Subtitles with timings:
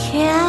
[0.00, 0.47] I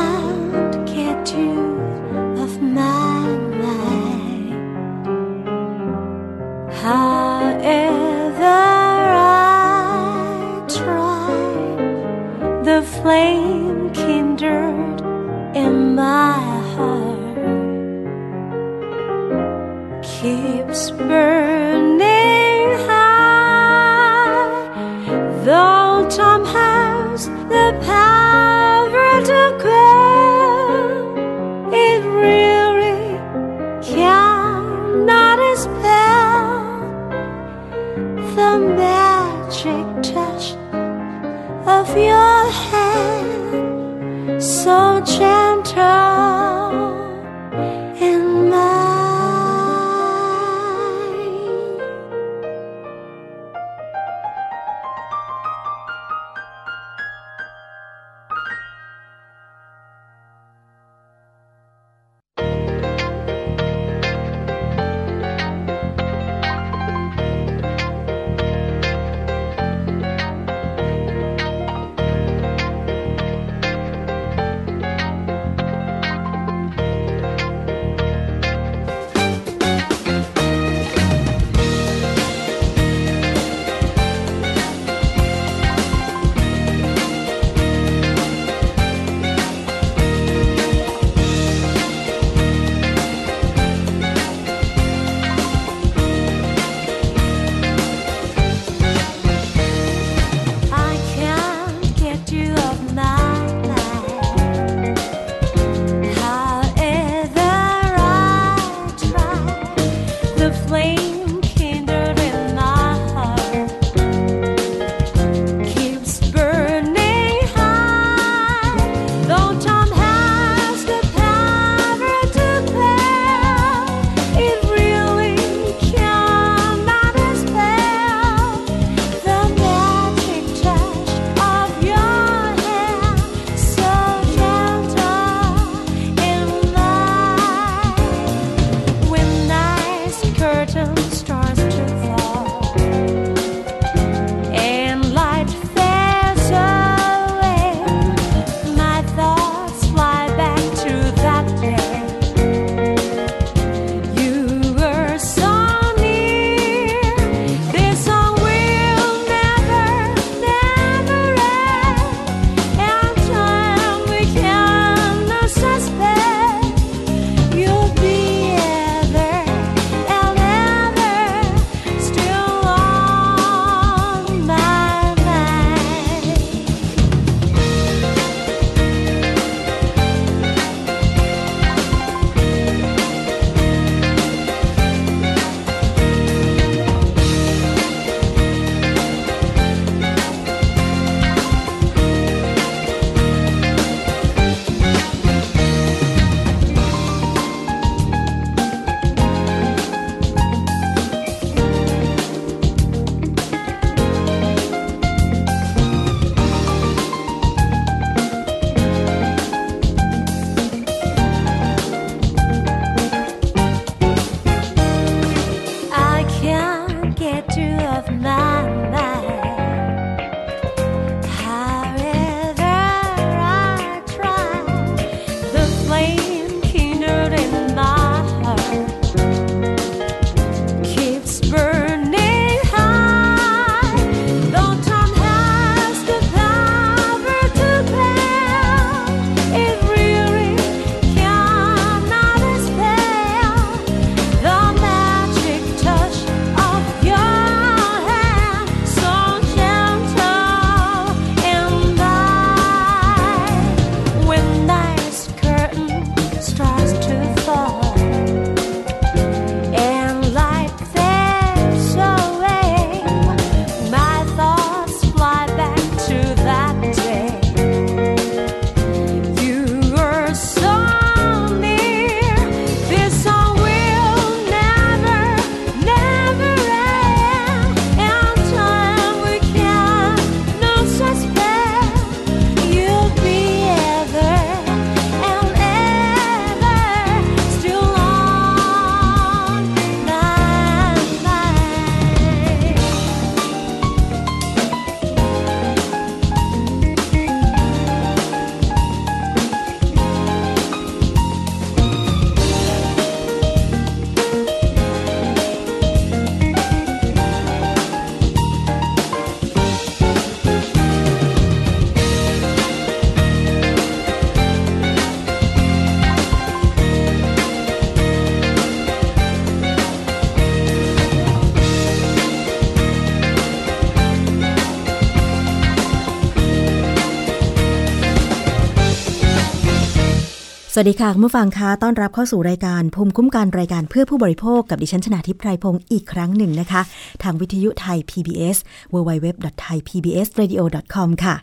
[330.81, 336.81] สวัสดีค่ะคุณผู้ฟังคะต้อนรับเข้าสู่รายการภูมิคุ้มกันรายการเพื่อผู้บริโภคกับดิฉันชนาทิพไพรพงศ์อีกครั้งหนึ่งนะคะ
[337.23, 338.57] ทางวิทยุไทย PBS
[338.93, 341.35] www.thaipbsradio.com ค่ะ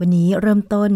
[0.00, 0.90] วันนี้เริ่มต้น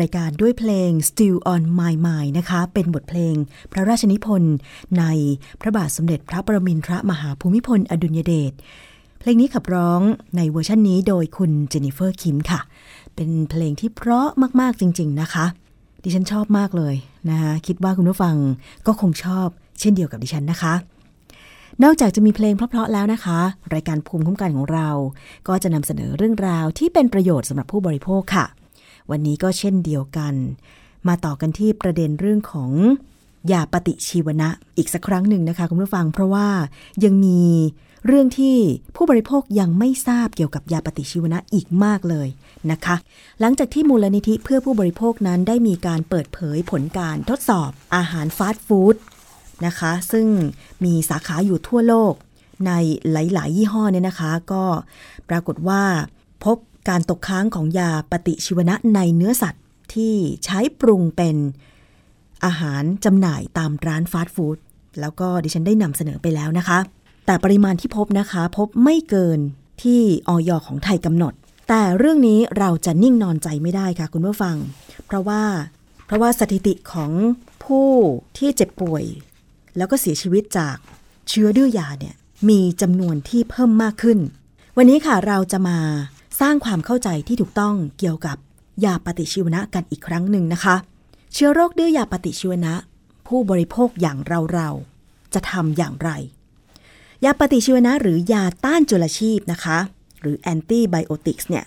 [0.00, 3.34] รายการด้วยเพลง Still on My Mind นะคะ เป็นบทเพลง
[3.72, 4.54] พระราชนิพนธ์
[4.98, 5.04] ใน
[5.60, 8.52] พระบาทสมเด็จพระปรมินทรมหาภูมิพลอดุลยเดช
[9.20, 10.00] เพลงนี้ขับร้อง
[10.36, 12.60] ในเวอร์ชันนี้โดยคุณเจนนิเฟอร์คิมค่ะ
[13.14, 14.28] เป็นเพลงที่เพราะ
[14.60, 15.46] มากๆจริง ๆ นะคะ
[16.02, 16.94] ดิฉันชอบมากเลย
[17.30, 18.36] นะคะคิดว่าคุณผู้ฟัง
[18.86, 19.48] ก็คงชอบ
[19.80, 20.74] เช่นเดียวกับดิฉันนะคะ
[21.82, 23.38] นอกจากจะมีเพลงเพราะๆแล้วนะคะ
[23.74, 24.88] รายการภูมิคุ้มกันของเรา
[25.48, 28.46] ก็จะนำเสนอเรื่องราวที่เป็นประโยชน์สำหรับผู้บริโภคค่ะ
[29.10, 30.34] วันนี้ก็เช่นเดียวกัน
[31.08, 32.70] มาต่อกันที่ประเด็นเรื่องของ
[33.52, 36.46] ยาปฏิชีวนะอีกสักครั้งหนึ่งนะคะคุณผู้ฟังเพราะว่า
[37.04, 37.40] ยังมี
[38.06, 38.56] เรื่องที่
[38.96, 42.28] ผู้บริโภคยังไม่ทราบเกี่ยวกับยาปฏิชีวนะอีกมากเลย
[42.70, 42.96] นะคะ
[43.40, 48.96] หลังจากที่มูลนิธิเพื่อผู้บริโภคนั้นได้มีการเปิดเผยผลการทดสอบอาหารฟาสต์ฟู้ด
[49.66, 50.26] นะคะ ซึ่ง
[50.84, 52.14] มีสาขาอยู่ทั่วโลก
[52.66, 52.72] ใน
[53.12, 54.64] หลาย ๆ ยี่ห้อเนี่ยนะคะ ก็
[55.28, 55.82] ปรากฏว่า
[56.44, 56.56] พบ
[56.88, 61.36] การตกค้างของยาปฏิชีวนะในเนื้อสัตว์ที่ใช้ปรุงเป็น
[62.44, 64.58] อาหารจำหน่ายตามร้านฟาสต์ฟู้ด
[65.00, 66.78] แล้วก็ดิฉันได้นำเสนอไปแล้วนะคะ
[67.30, 69.40] แต่ปริมาณที่พบนะคะ พบไม่เกิน
[69.82, 71.32] ที่ออยของไทยกำหนด
[71.68, 74.56] แต่เรื่องนี้เราจะนิ่งนอนใจไม่ได้ค่ะคุณผู้ฟัง
[75.06, 75.42] เพราะว่า
[76.06, 77.12] เพราะว่าสถิติของ
[77.64, 77.88] ผู้
[78.38, 79.04] ที่เจ็บป่วย
[79.76, 80.76] แล้วก็เสียชีวิตจาก
[81.28, 82.14] เชื้อดื้อยาเนี่ย
[82.48, 84.18] มีจำนวนที่เพิ่มมากขึ้น
[84.76, 85.78] วันนี้ค่ะเราจะมา
[86.40, 88.36] สร้างความเข้าใจที่ถูกต้องเกี่ยวกับ
[88.84, 90.76] ยาปฏิชีวนะกันอีกครั้งหนึ่งนะคะ
[91.32, 92.74] เชื้อโรคดื้อยาปฏิชีวนะ
[93.26, 96.10] ผู้บริโภคอย่างเราเราๆจะทำอย่างไร
[97.24, 99.78] ยาปฏิชีวนะหรือยาต้านจุลชีพนะคะ
[100.20, 101.64] หรือแอนตี้ไบโอติกส์เนี่ย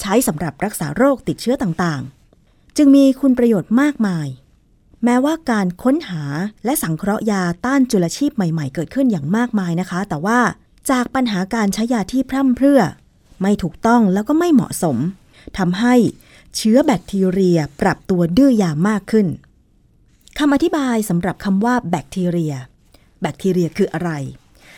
[0.00, 4.28] ใช้สำหรับรักษาโรคติดเชื้อต่างๆ จึงมีคุณประโยชน์มากมาย
[5.04, 6.22] แม้ว่าการค้นหา
[6.64, 10.40] และสังเคราะห์ยาต้านจุลชีพใหม่ๆ เกิดขึ้นอย่างมากมายนะคะ แต่ว่า
[10.90, 12.80] จากปัญหาการใช้ยาที่พร่ำเพรื่อ
[13.42, 14.96] ไม่ถูกต้องแล้วก็ไม่เหมาะสม
[15.58, 15.94] ทำให้
[16.56, 19.26] เชื้อแบคทีเรียปรับตัวดื้อยามากขึ้น
[20.38, 22.54] คำอธิบายสำหรับคำว่าแบคทีเรีย
[23.20, 24.10] แบคทีเรียคืออะไร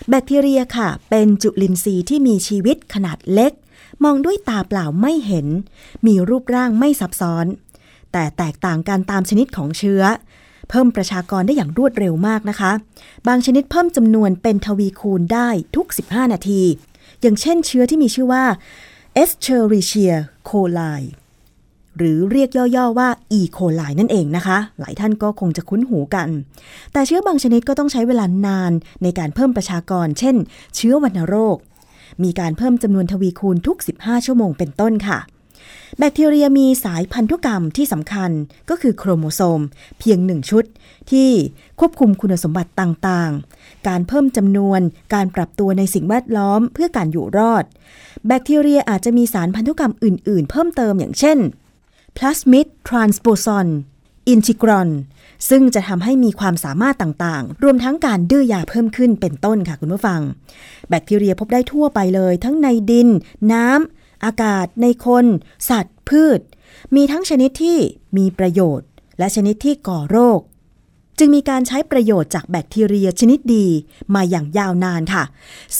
[0.09, 3.53] แบคทีเรียค่ะ เป็นจุลินทรีย์ที่มีชีวิตขนาดเล็ก
[4.05, 5.47] มองด้วยตาเปล่าไม่เห็น
[6.07, 7.47] มีรูปร่างไม่ซับซ้อน
[8.13, 10.03] แต่แตกต่างกันตามชนิดของเชื้อ
[10.69, 12.73] เพิ่มประชากรได้อย่างรวดเร็วมากนะคะ
[13.29, 16.63] บางชนิดเพิ่มจำนวนเป็นทวีคูณได้ทุก 15 นาที
[17.21, 18.45] อย่างเช่นเชื้อที่มีชื่อว่า
[19.23, 20.15] Escherichia
[20.49, 21.03] coli
[21.99, 23.41] หรือเรียกย่อๆว่า E.
[23.57, 26.29] coli นั่นเองนะคะ หลายท่านก็คงจะคุ้นหูกัน
[26.93, 28.73] แต่เชื้อบางชนิดก็ต้องใช้เวลานาน
[29.03, 30.37] ในการเพิ่มประชากร เช่น
[30.76, 31.57] เชื้อวัณโรค
[32.23, 35.21] มีการเพิ่มจำนวนทวีคูณทุก 15 ชั่วโมงเป็นต้นค่ะ
[35.99, 38.31] แบคทีเรียมีสายพันธุกรรมที่สำคัญ
[38.71, 39.61] ก็คือโครโมโซม
[39.99, 40.65] เพียงหนึ่งชุด
[41.11, 41.31] ที่
[41.81, 44.81] ควบคุมคุณสมบัติต่างๆ การเพิ่มจำนวน
[45.15, 47.65] การปรับตัวในสิ่งแวดล้อมเพื่อการอยู่รอด
[48.26, 51.38] แบคทีเรียอาจจะมีสารพันธุกรรมอื่น ๆ เพิ่มเติมอย่างเช่น
[52.16, 53.68] พลาสมิดทรานสโปซอน
[54.28, 54.90] อินทิกรอน
[55.49, 60.20] ซึ่งจะทำให้มีความสามารถต่างๆ รวมทั้งการดื้อยาเพิ่มขึ้นเป็นต้นค่ะคุณผู้ฟัง
[60.88, 63.08] แบคทีเรียพบได้ทั่วไปเลย ทั้งในดิน
[63.52, 65.26] น้ำอากาศ ในคน
[65.70, 66.40] สัตว์ พืช
[66.94, 67.78] มีทั้งชนิดที่
[68.16, 70.40] มีประโยชน์ และชนิดที่ก่อโรค
[71.18, 73.66] จึงมีการใช้ประโยชน์จากแบคทีเรียชนิดดี
[74.14, 75.25] มาอย่างยาวนานค่ะ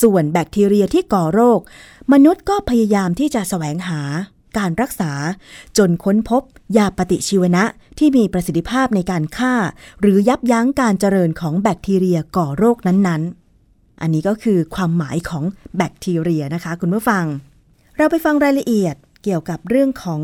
[0.01, 1.59] ส่วนแบคทีเรียที่ก่อโรค
[2.13, 4.01] มนุษย์ก็พยายามที่จะแสวงหา
[4.57, 5.11] การรักษา
[5.77, 6.43] จนค้นพบ
[6.77, 7.63] ยาปฏิชีวนะ
[7.97, 9.53] ที่มีประสิทธิภาพในการฆ่า
[10.01, 15.43] หรือยับยั้งการเจริญของแบคทีเรียก่อโรคนั้นๆ อันนี้ก็คือความหมายของ
[15.77, 17.25] แบคทีเรียนะคะคุณผู้ฟัง
[17.97, 20.21] เราไปฟังรายละเอียดเกี่ยวกับเรื่องของ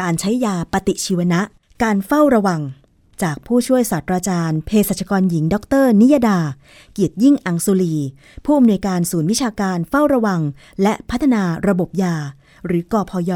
[0.00, 1.40] การใช้ยาปฏิชีวนะ
[1.82, 2.60] การเฝ้าระวัง
[3.22, 6.40] จากผู้ช่วยศาสตราจารย์เภสัชกรหญิง ดร นิยดา
[6.92, 7.94] เกียรติยิ่งอังสุลี
[8.44, 10.40] ผู้อำนวยการศูนย์วิชาการเฝ้าระวัง
[10.82, 12.16] และพัฒนาระบบยา
[12.66, 13.32] หรือกอพย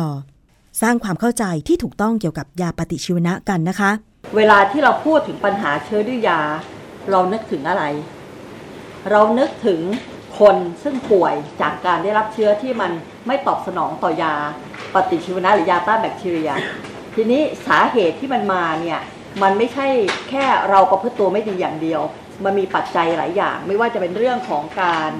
[0.82, 3.90] สร้างความเข้าใจที่ถูกต้องเกี่ยวกับยาปฏิชีวนะกันนะคะ
[4.36, 6.40] เวลาที่เราพูดถึงปัญหาเชื้อดื้อยา
[7.10, 7.84] เรานึกถึงอะไร
[9.10, 9.80] เรานึกถึง
[10.38, 12.90] คนซึ่งป่วยจากการได้รับเชื้อที่มัน
[13.26, 14.34] ไม่ตอบสนองต่อยา
[14.94, 16.50] ปฏิชีวนะหรือยาต้านแบคทีเรีย
[17.14, 19.00] ทีนี้สาเหตุที่มันมาเนี่ย
[19.42, 19.86] มันไม่ใช่
[20.30, 22.02] แค่เราประพฤติตัวไม่ดีอย่างเดียว
[22.44, 25.10] มันมีปัจจัยหลายอย่าง ไม่ว่าจะเป็นเรื่องของการ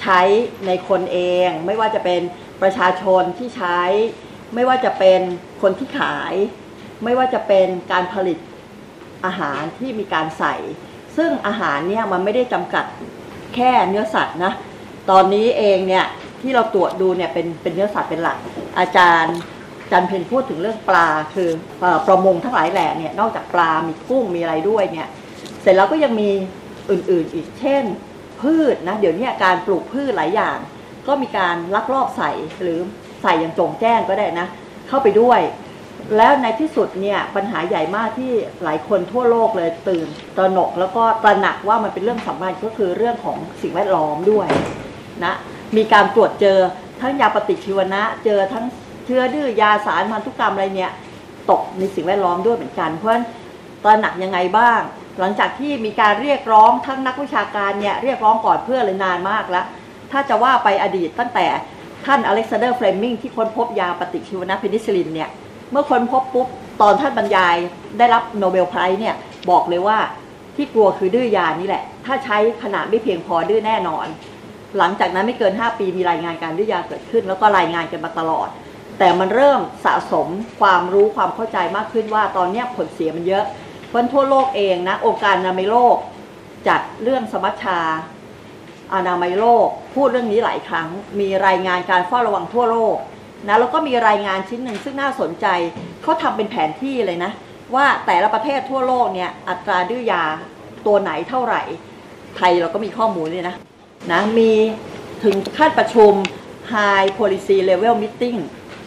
[0.00, 0.20] ใช้
[0.66, 2.20] ในคนเอง ไม่ว่าจะเป็น
[2.64, 3.80] ประชาชนที่ใช้
[4.54, 5.20] ไม่ว่าจะเป็น
[5.62, 6.34] คนที่ขาย
[7.04, 8.38] ไม่ว่าจะเป็นการผลิต
[9.24, 10.54] อาหารที่มีการใส่
[11.16, 12.84] ซึ่งอาหารเนี่ยมันไม่ได้จำกัด
[13.54, 14.52] แค่เนื้อสัตว์นะ
[15.10, 16.06] ตอนนี้เองเนี่ย
[16.40, 18.38] ที่เราตรวจดูเนี่ยเป็นเป็นเนื้อสัตว์เป็นหลัก
[18.78, 19.36] อาจารย์
[19.90, 21.48] จันเพนพูดถึงเรื่องปลาคือ
[22.06, 25.08] ประมงทั้งหลายแหล่เนี่ยนอกจากปลา มีกุ้งมีอะไรด้วยเนี่ย
[25.62, 26.30] เสร็จแล้วก็ยังมี
[26.90, 27.84] อื่นๆอีกเช่น
[28.40, 30.58] พืชนะเดี๋ยวนี้การปลูกพืชหลายอย่าง
[31.08, 32.30] ก็มีการลักลอบใส่
[32.62, 32.78] หรือ
[33.22, 34.46] ใส่อย่างจงแจ้งก็ได้นะ
[34.88, 35.40] เข้าไปด้วย
[36.16, 38.32] แล้วในที่สุดเนี่ยปัญหาใหญ่มากที่
[38.64, 44.46] หลายคนทั่วโลกเลยตื่นตระหนกแล้วก็ตระหนักว่ามันเป็นเรื่องสำคัญก็คือเรื่องของสิ่งแวดล้อมด้วย
[45.24, 45.34] นะ
[45.76, 46.58] มีการตรวจเจอ
[47.00, 48.64] ทั้งยาปฏิชีวนะ เจอทั้ง
[49.06, 50.92] เชื้อดื้อยาสารพันธุกรรมอะไรเนี่ย
[51.50, 53.24] ตกในสิ่งแวดล้อมด้วยเหมือนกัน เพราะฉะนั้น
[53.82, 54.80] ตระหนักยังไงบ้าง
[55.20, 59.66] หลังจากที่มีการเรียกร้องทั้งนักวิชาการเนี่ยเรียกร้องก่อนเพื่อเลยนานมากแล้ว
[60.14, 61.46] ถ้าจะว่าไปอดีตตั้งแต่
[62.06, 65.30] ท่านอเล็กซานเดอร์เฟลมิงที่ค้นพบยาปฏิชีวนะเพนิซิลินเนี่ย
[65.70, 66.46] เมื่อค้นพบปุ๊บ
[66.80, 67.56] ตอนท่านบรรยาย
[67.98, 69.14] ได้รับ Nobel Prize เนี่ย
[69.50, 69.98] บอกเลยว่า
[70.56, 74.06] ที่กลัวคือดื้อยานี่แหละ ถ้าใช้ขนาดไม่เพียงพอดื้อแน่นอน
[74.78, 78.48] หลังจากนั้นไม่เกิน 5 ปีมีรายงานการดื้อยาเกิดขึ้น แล้วก็รายงานกันมาตลอด
[78.98, 80.28] แต่มันเริ่มสะสม
[80.60, 83.44] ความรู้ความเข้าใจมากขึ้นว่าตอนนี้ผลเสียมันเยอะ
[83.88, 85.96] เพราะทั่วโลกเองนะองค์การอนามัยโลก
[86.68, 87.78] จัดเรื่องสมัชชา
[88.94, 90.88] อนามัยโลก พูดเรื่องนี้หลายครั้ง
[91.20, 92.96] มีรายงานการเฝ้าระวังทั่วโลก
[93.48, 95.46] นะแล้วก็มีรายงานชิ้นหนึ่งซึ่งน่าสนใจ
[96.02, 97.32] เขาทำเป็นแผนที่เลยนะ
[97.74, 100.22] ว่าแต่ละประเทศทั่วโลกเนี่ยอัตราดื้อยา
[100.86, 101.62] ตัวไหนเท่าไหร่
[102.36, 103.56] ไทยเราก็มีข้อมูลเลยนะ
[104.12, 104.50] นะมี
[105.24, 106.12] ถึงขั้นประชุม
[106.72, 108.38] High Policy Level Meeting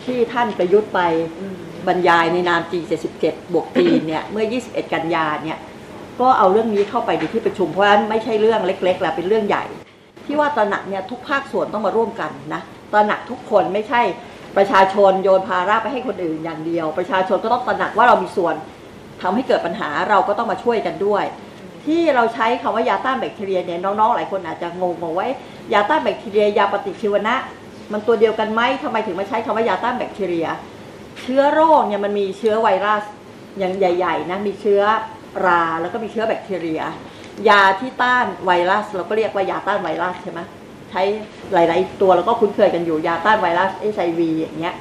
[0.05, 0.99] ที่ท่านประยุทธ์ไป
[1.87, 5.59] บรรยายในนาม G77 บวกจีนเนี่ยเมื่อ 21 กันยาเนี่ย
[6.19, 9.65] ก็เอาเรื่องนี้เข้าไปในที่ประชุมเพราะฉะนั้นไม่ใช่เรื่องเล็กๆแล้วเป็นเรื่องใหญ่
[10.27, 14.01] ที่ว่าตระหนักเนี่ยทุกภาคส่วนต้องมาร่วมกันนะตระหนักทุกคนไม่ใช่
[14.57, 18.55] ประชาชนโยนภาระไปให้คนอื่นอย่างเดียว ประชาชนก็ต้องตระหนักว่าเรามีส่วน
[19.21, 21.23] ทำให้เกิดปัญหาเราก็ต้องมาช่วยกันด้วย
[21.85, 25.27] ที่เราใช้คำว่ายาต้านแบคทีเรียเนี่ยน้องๆหลายคนอาจจะงงว่า
[25.73, 27.35] ยาต้านแบคทีเรียยาปฏิชีวนะ
[27.91, 30.47] มันตัวเดียวกันไหมทำไมถึงมาใช้คำว่ายาต้านแบคทีเรีย
[31.21, 33.03] เชื้อโรคเนี่ยมันมีเชื้อไวรัส
[33.59, 34.81] อย่างใหญ่ ๆนะมีเชื้อ
[35.45, 36.81] ราแล้วก็มีเชื้อแบคทีเรีย
[37.49, 40.39] ยาที่ต้านไวรัส เราก็เรียกว่ายาต้านไวรัสใช่ไหม
[40.91, 41.01] ใช้
[41.53, 44.75] หลาย ๆ ตัวเราก็คุ้นเคยกันอยู่ยาต้านไวรัสเอชไอวีอย่างเงี้ย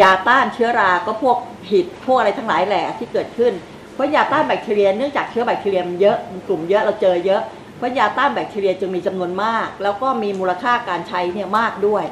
[0.00, 1.36] ยาต้านเชื้อราก็พวก
[1.70, 3.52] หิดพวกอะไรทั้งหลายแหละที่เกิดขึ้น
[3.94, 7.42] เพราะยาต้านแบคทีเรียเนื่องจากเชื้อแบคทีเรียมันเยอะมันกลุ่มเยอะเราเจอเยอะ
[7.76, 12.04] เพราะยาต้านแบคทีเรียจึงมีจำนวนมาก แล้วก็มีมูลค่าการใช้เนี่ยมากด้วย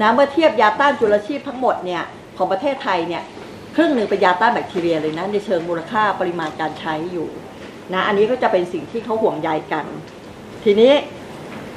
[0.00, 2.02] นะเมื่อเทียบยาต้านจุลชีพทั้งหมดเนี่ย
[2.36, 3.22] ของประเทศไทยเนี่ย
[3.76, 7.28] ครึ่งหนึ่งเป็นยาต้านแบคทีเรียเลยนะในเชิงมูลค่าปริมาณการใช้อยู่
[7.94, 9.86] นะอันนี้ก็จะเป็นสิ่งที่เขาห่วงใยกัน
[10.64, 10.92] ทีนี้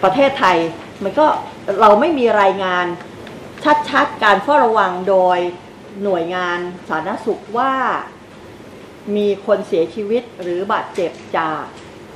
[0.04, 0.58] ประเทศไทย
[1.04, 1.26] มันก็
[1.82, 2.86] เราไม่มีรายงาน
[3.90, 5.40] ชัดๆการเฝ้าระวังโดย
[6.04, 7.74] หน่วยงานสาธารณสุขว่า
[9.16, 11.62] มีคนเสียชีวิตหรือบาดเจ็บจาก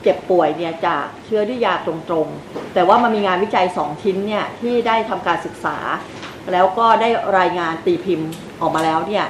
[0.03, 1.94] เจ็บป่วยเนี่ยจากเชื้อด้วยยาตร
[2.25, 5.77] งๆ แต่ว่ามันมีงานวิจัยสองชิ้นเนี่ยที่ได้ทำการศึกษา
[6.51, 8.29] แล้วก็ได้รายงานตีพิมพ์
[8.62, 9.25] ออกมาแล้วเนี่ย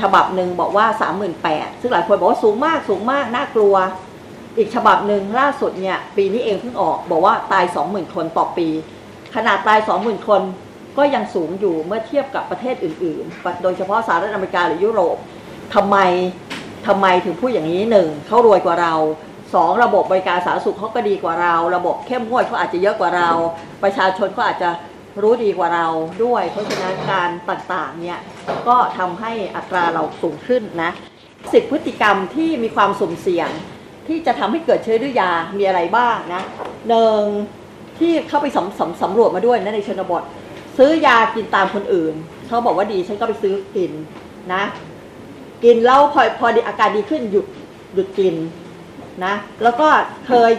[0.00, 0.86] ฉบับหนึ่งบอกว่า
[1.34, 3.74] 38,000ซึ่งหลายคนบอกว่าสูงมากสูงมากน่ากลัว
[4.56, 8.68] อีกฉบับหนึ่งล่าสุดเนี่ยปีนี้เองเพิ่งออกบอกว่าตาย 20,000 คนต่อปี
[9.34, 10.42] ขนาดตาย 20,000 คน
[10.98, 15.16] ก็ยังสูงอยู่เมื่อเทียบกับประเทศอื่น ๆ โดยเฉพาะสหรัฐอเมริกาหรือยุโรป
[15.74, 15.96] ทำไม
[16.86, 18.94] ทำไมถึงพูดอย่างนี้หนึ่งเขารวยกว่าเรา
[19.54, 23.30] สองระบบบริการสาธารณสุขเขาก็ดีกว่าเรา ระบบเข้มงวดเขาอาจจะเยอะกว่าเรา
[23.82, 24.70] ประชาชนก็อาจจะ
[25.22, 25.86] รู้ดีกว่าเรา
[26.24, 28.18] ด้วย เพราะฉะนั้นการต่างๆเนี่ย
[28.68, 30.90] ก็ทำให้อัตราเราสูงขึ้นนะ
[31.52, 33.50] สิบพฤติกรรมที่มีความสุ่มเสี่ยง
[34.08, 36.42] ที่จะทำให้เกิดเชื้อดื้อยามีอะไรบ้างนะ
[36.88, 37.20] หนึ่ง
[37.98, 40.22] ที่เข้าไปสำสำสำรวจมาด้วยนะในชนบท
[40.78, 42.14] ซื้อยากินตามคนอื่น
[42.46, 43.92] เขาบอกว่าดีฉันก็ไปซื้อกิน
[44.54, 44.62] นะ
[45.64, 47.46] กินแล้วพอพอดีอาการดีขึ้นหยุด
[47.94, 48.34] หยุดกิน
[49.24, 49.88] นะแล้วก็
[50.26, 50.50] เคย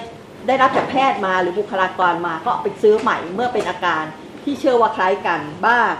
[0.47, 4.03] ได้รับจากแพทย์มาหรือบุคลากรมาก็ไปซื้อใหม่เมื่อเป็นอาการ
[4.45, 5.91] ที่เชื่อว่าคล้ายกันบ้าง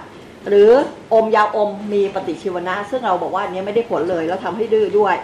[0.48, 0.72] หรือ
[1.14, 5.16] อมยาอมมีปฏิชีวนะ ซึ่งเราบอกว่าอันนี้ไม่ได้ผลเลยแล้วทำให้ดื้อด้วย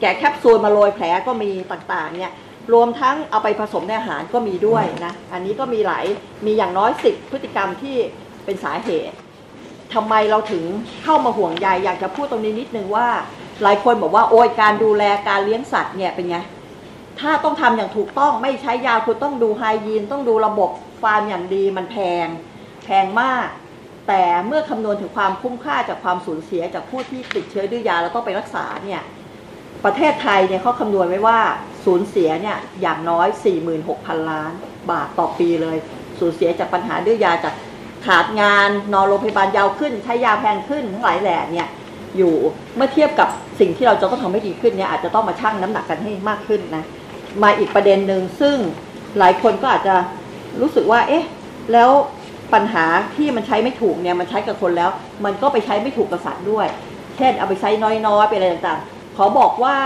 [0.00, 2.32] แกะแคปซูลมาโรยแผลก็มีต่างๆเนี่ย
[2.72, 6.04] รวมทั้งเอาไปผสมในอาหารก็มีด้วยนะ อันนี้ก็มีหลาย
[6.46, 7.96] มีอย่างน้อยสิบพฤติกรรมที่
[8.44, 9.16] เป็นสาเหตุ
[9.94, 10.64] ทำไมเราถึง
[11.04, 13.08] เข้ามาห่วงใยอยากจะพูดตรงนี้นิดนึงว่า
[13.62, 16.38] หลายคนบอกว่าโอ้ยการดูแลการเลี้ยงสัตว์เนี่ยเป็นไง
[17.20, 20.70] ถ้าต้องทำอย่างถูกต้องไม่ใช้ยาคุณต้องดูไฮยีนต้องดูระบบ
[21.02, 22.26] ฟาร์มอย่างดีมันแพง
[22.86, 23.48] แพงมาก
[24.08, 29.02] แต่เมื่อคำนวณถึงความคุ้มค่าจากความสูญเสียจากผู้ที่ติดเชื้อดื้อยาแล้วต้องไปรักษาเนี่ย
[29.84, 31.38] ประเทศไทยเนี่ยเขาคำนวณไว้ว่า
[31.84, 33.28] สูญเสียเนี่ยอย่างน้อย
[33.78, 34.52] 46,000 ล้าน
[34.90, 35.76] บาทต่อปีเลย
[36.18, 37.54] สูญเสียจากปัญหาดื้อยาจาก
[38.06, 41.68] ขาดงานนอนโรงพยาบาลยาวขึ้น ใช้ยาแพงขึ้นทั้งหลายแหล่เนี่ย
[42.16, 42.34] อยู่
[42.76, 43.28] เมื่อเทียบกับ
[43.60, 46.84] สิ่งที่เราจะต้องทำให้ดีขึ้นเนี่ยอาจจะต้องมาชั่งน้ำหนักกันให้มากขึ้นนะ
[47.42, 48.56] มาอีกประเด็นหนึ่งซึ่ง
[49.18, 49.94] หลายคนก็อาจจะ
[50.60, 51.24] รู้สึกว่า เอ๊ะ
[51.72, 51.90] แล้ว
[52.54, 52.84] ปัญหา
[53.16, 54.90] ที่มันใช้ไม่ถูกเนี่ยมันใช้กับคนแล้ว
[55.24, 56.66] มันก็ไปใช้ไม่ถูกกับสัตว์ด้วย
[57.16, 57.70] เช่นเอาไปใช้
[58.06, 59.76] น้อยๆไปอะไรต่างๆ ขอบอกว่า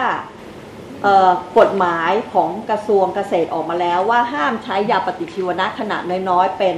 [1.59, 6.77] กฎหมายของกระทรวงเกษตรออกมาแล้วว่าห้ามใช้ยาปฏิชีวนะขนาดน้อยๆ เป็น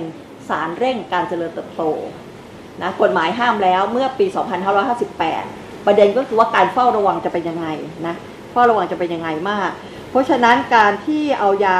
[0.48, 1.82] สารเร่งการเจริญเติบโต
[2.82, 4.26] นะกฎหมายห้ามแล้วเมื่อปี
[5.06, 7.66] 2558 ประเด็นก็คือว่าการเฝ้าระวังจะเป็นยังไง
[8.06, 8.14] นะ
[8.52, 9.70] เฝ้าระวังจะเป็นยังไงมาก
[10.10, 11.76] เพราะฉะนั้นการที่เอายา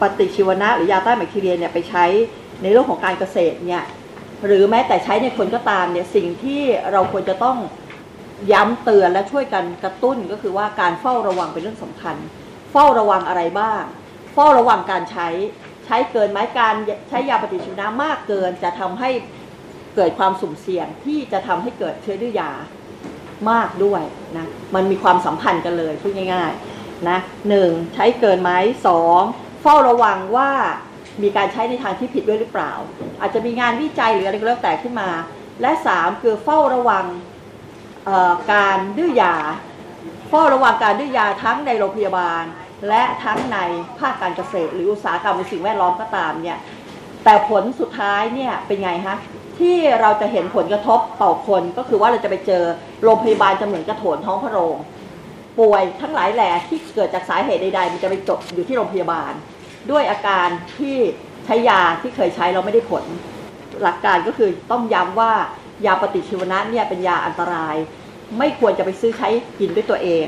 [0.00, 2.04] ปฏิชีวนะหรือยาต้านแบคทีเรียเนี่ยไปใช้
[2.62, 3.84] ในเรื่องของการเกษตรเนี่ย
[4.46, 7.56] หรือแม้แต่ใช้ในคนก็ตามเนี่ยสิ่งที่เราควรจะต้อง
[8.52, 12.16] ย้ำเตือนและช่วยกันกระตุ้นก็คือว่าการเฝ้าระวังเป็นเรื่องสำคัญ
[12.72, 13.82] เฝ้าระวังอะไรบ้าง
[14.34, 15.28] เฝ้าระวังการใช้
[15.86, 16.74] ใช้เกินไหมการ
[17.08, 19.10] ใช้ยาปฏิชีวนะมากเกินจะทำให้
[19.96, 22.50] เกิดความสุ่มเสี่ยงที่จะทำให้เกิดเชื้อดื้อยา
[23.50, 24.02] มากด้วย
[24.36, 27.18] นะมันมีความสัมพันธ์กันเลยพูดง่ายๆนะ
[27.48, 28.50] หนึ่งใช้เกินไหม
[28.86, 29.22] สอง
[29.62, 30.50] เฝ้าระวังว่า
[31.22, 32.72] มีการใช้ในทางที่ผิดด้วยหรือเปล่า
[33.20, 35.10] อาจจะมีงานวิจัยหรืออะไรก็แล้วแต่ขึ้นมา
[35.62, 37.06] และสามคือเฝ้าระวัง
[38.52, 39.36] การดื้อยา
[40.28, 42.44] เฝ้าระวังการดื้อยาทั้งในโรงพยาบาล
[42.88, 43.58] และทั้งใน
[43.98, 46.58] ภาคการเกษตร หรืออุตสาหกรรมหรือสิ่งแวดล้อมก็ตามเนี่ย
[47.24, 49.18] แต่ผลสุดท้ายเนี่ยเป็นไงฮะ
[49.58, 52.62] ที่เราจะเห็นผลกระทบต่อคนก็คือว่าเราจะไปเจอ
[53.04, 54.76] โรงพยาบาลจะเหมือนกระโถนท้องพระโรง
[55.58, 59.32] ป่วยทั้งหลายแหล่ที่เกิดจากสาเหตุใดๆมันจะไปจบอยู่ที่โรงพยาบาล
[59.90, 60.96] ด้วยอาการที่
[61.44, 63.04] ใช้ยาที่เคยใช้เราไม่ได้ผล
[63.82, 65.32] หลักการก็คือต้องย้ำว่า
[65.86, 67.76] ยาปฏิชีวนะเนี่ยเป็นยาอันตราย
[68.38, 70.26] ไม่ควรจะไปซื้อใช้กินด้วยตัวเอง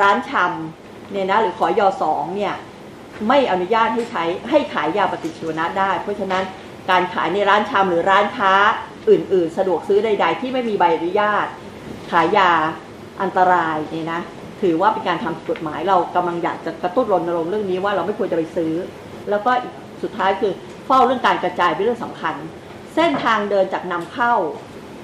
[0.00, 2.54] ร้านชำเนี่ยนะหรือขอยอสองเนี่ย
[3.28, 6.44] ไม่อนุญาตให้ใช้ให้ขายยาปฏิชีวนะได้ เพราะฉะนั้น
[6.90, 8.52] การขายในร้านชำหรือร้านค้า
[9.10, 11.46] อื่น ๆ สะดวกซื้อใด ๆ ที่ไม่มีใบอนุญาต
[12.10, 12.50] ขายยา
[13.22, 14.20] อันตรายเนี่ยนะ
[14.62, 18.72] ถือว่าเป็นการทำผิดกฎหมายเรากำลังอยากจะกระตุ้นรณรงค์เรื่องนี้ว่าเราไม่ควรจะไปซื้อ
[19.30, 20.52] แล้วก็อีกสุดท้ายคือ
[20.86, 22.34] เฝ้าเรื่องการกระจายเป็นเรื่องสำคัญ
[22.94, 24.34] เส้นทางเดินจากนำเข้า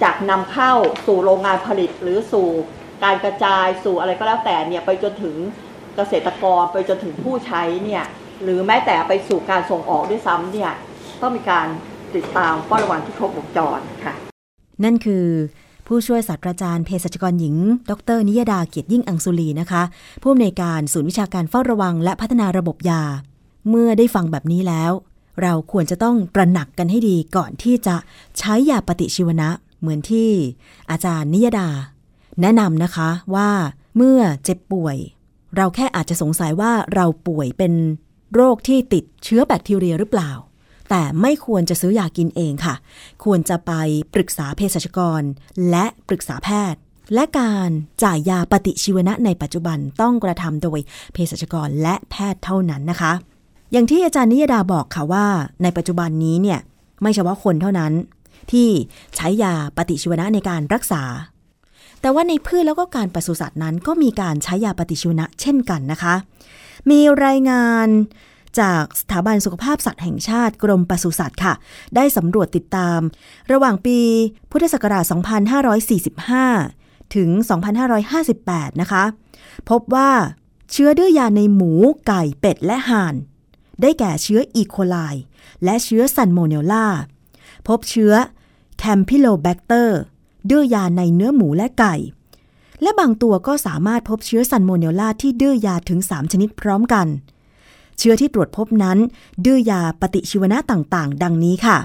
[0.03, 0.73] จากนำเข้า
[1.07, 2.49] สู่โรงงานผลิตหรือสู่
[3.05, 5.37] การกระจายสู่อะไรก็แล้วแต่เนี่ยไปจนถึง
[5.97, 8.05] เกษตรกรไปจนถึงผู้ใช้เนี่ย
[8.43, 10.73] หรือแม้แต่ไปสู่การส่งออกด้วยซ้ำเนี่ย
[11.21, 11.67] ต้องมีการ
[12.17, 14.15] ติดตามเฝ้าระวังที่ครบวงจรค่ะ
[14.85, 15.27] นั่นคือ
[15.87, 17.57] ผู้ช่วยศาสตราจารย์เภสัชกรหญิง
[17.91, 19.83] ดร นิยดาเกียรติยิ่งอังสุลีนะคะ
[20.23, 23.03] ผู้อำนวยการศูนย์วิชาการเฝ้าระวังและพัฒนาระบบยา
[23.69, 24.93] เมื่อได้ฟังแบบนี้แล้ว
[25.43, 27.97] เราควรจะต้องตระหนักกันให้ดีก่อนที่จะ
[28.39, 29.49] ใช้ยาปฏิชีวนะ
[29.81, 30.31] เหมือนที่
[30.91, 31.69] อาจารย์นิยดา
[32.41, 33.51] แนะนำนะคะว่า
[33.97, 34.97] เมื่อเจ็บป่วย
[35.57, 37.73] เราแค่อาจจะสงสัยว่าเราป่วยเป็น
[38.35, 40.31] โรคที่ติดเชื้อแบคทีเรียหรือเปล่า
[40.91, 42.75] แต่ไม่ควรจะซื้อยากินเองค่ะ
[43.25, 43.73] ควรจะไป
[44.15, 45.23] ปรึกษาเภสัชกร
[45.71, 46.81] และปรึกษาแพทย์
[47.15, 47.71] และการ
[48.03, 50.81] จ่ายยาปฏิชีวนะในปัจจุบันต้องกระทำโดย
[51.13, 53.13] เภสัชกรและแพทย์เท่านั้นนะคะ
[53.73, 55.27] อย่างที่อาจารย์นิยดาบอกค่ะว่า
[55.63, 56.61] ในปัจจุบันนี้เนี่ย
[57.03, 57.93] ไม่เฉพาะคนเท่านั้น
[58.53, 58.69] ที่
[59.17, 61.03] ใช้ยาปฏิชีวนะในการรักษา
[62.01, 66.15] แต่ว่าในพืชแล้วก็การปศุสัตว์นั้นก็มีการใช้ยาปฏิชีวนะเช่นกันนะคะ
[66.91, 67.89] มีรายงาน
[68.61, 71.55] จากสถาบันสุขภาพสัตว์แห่งชาติกรมปศุสัตว์ค่ะ
[71.97, 73.01] ได้สำรวจติดตาม
[73.53, 73.99] ระหว่างปี
[74.51, 75.05] พุทธศักราช
[76.49, 77.29] 2545 ถึง
[78.07, 79.05] 2558 นะคะ
[79.71, 80.11] พบว่า
[80.73, 81.73] เชื้อดื้อยาในหมู
[82.07, 83.15] ไก่เป็ดและห่าน
[83.81, 84.97] ได้แก่เชื้ออีโคไล
[85.65, 86.87] และเชื้อซัลโมเนลลา
[87.67, 88.13] พบเชื้อ
[88.79, 89.99] แคมพิโลแบคเตอร์
[90.51, 91.95] ดื้อยาในเนื้อหมูและไก่
[92.83, 97.07] และบางตัวก็สามารถพบเชื้อซัลโมเนลลาที่ดื้อยาถึง 3 ชนิดพร้อมกัน
[97.99, 98.99] เชื้อที่ตรวจพบนั้น
[99.45, 101.79] ดื้อยาปฏิชีวนะต่างๆ ดังนี้ค่ะ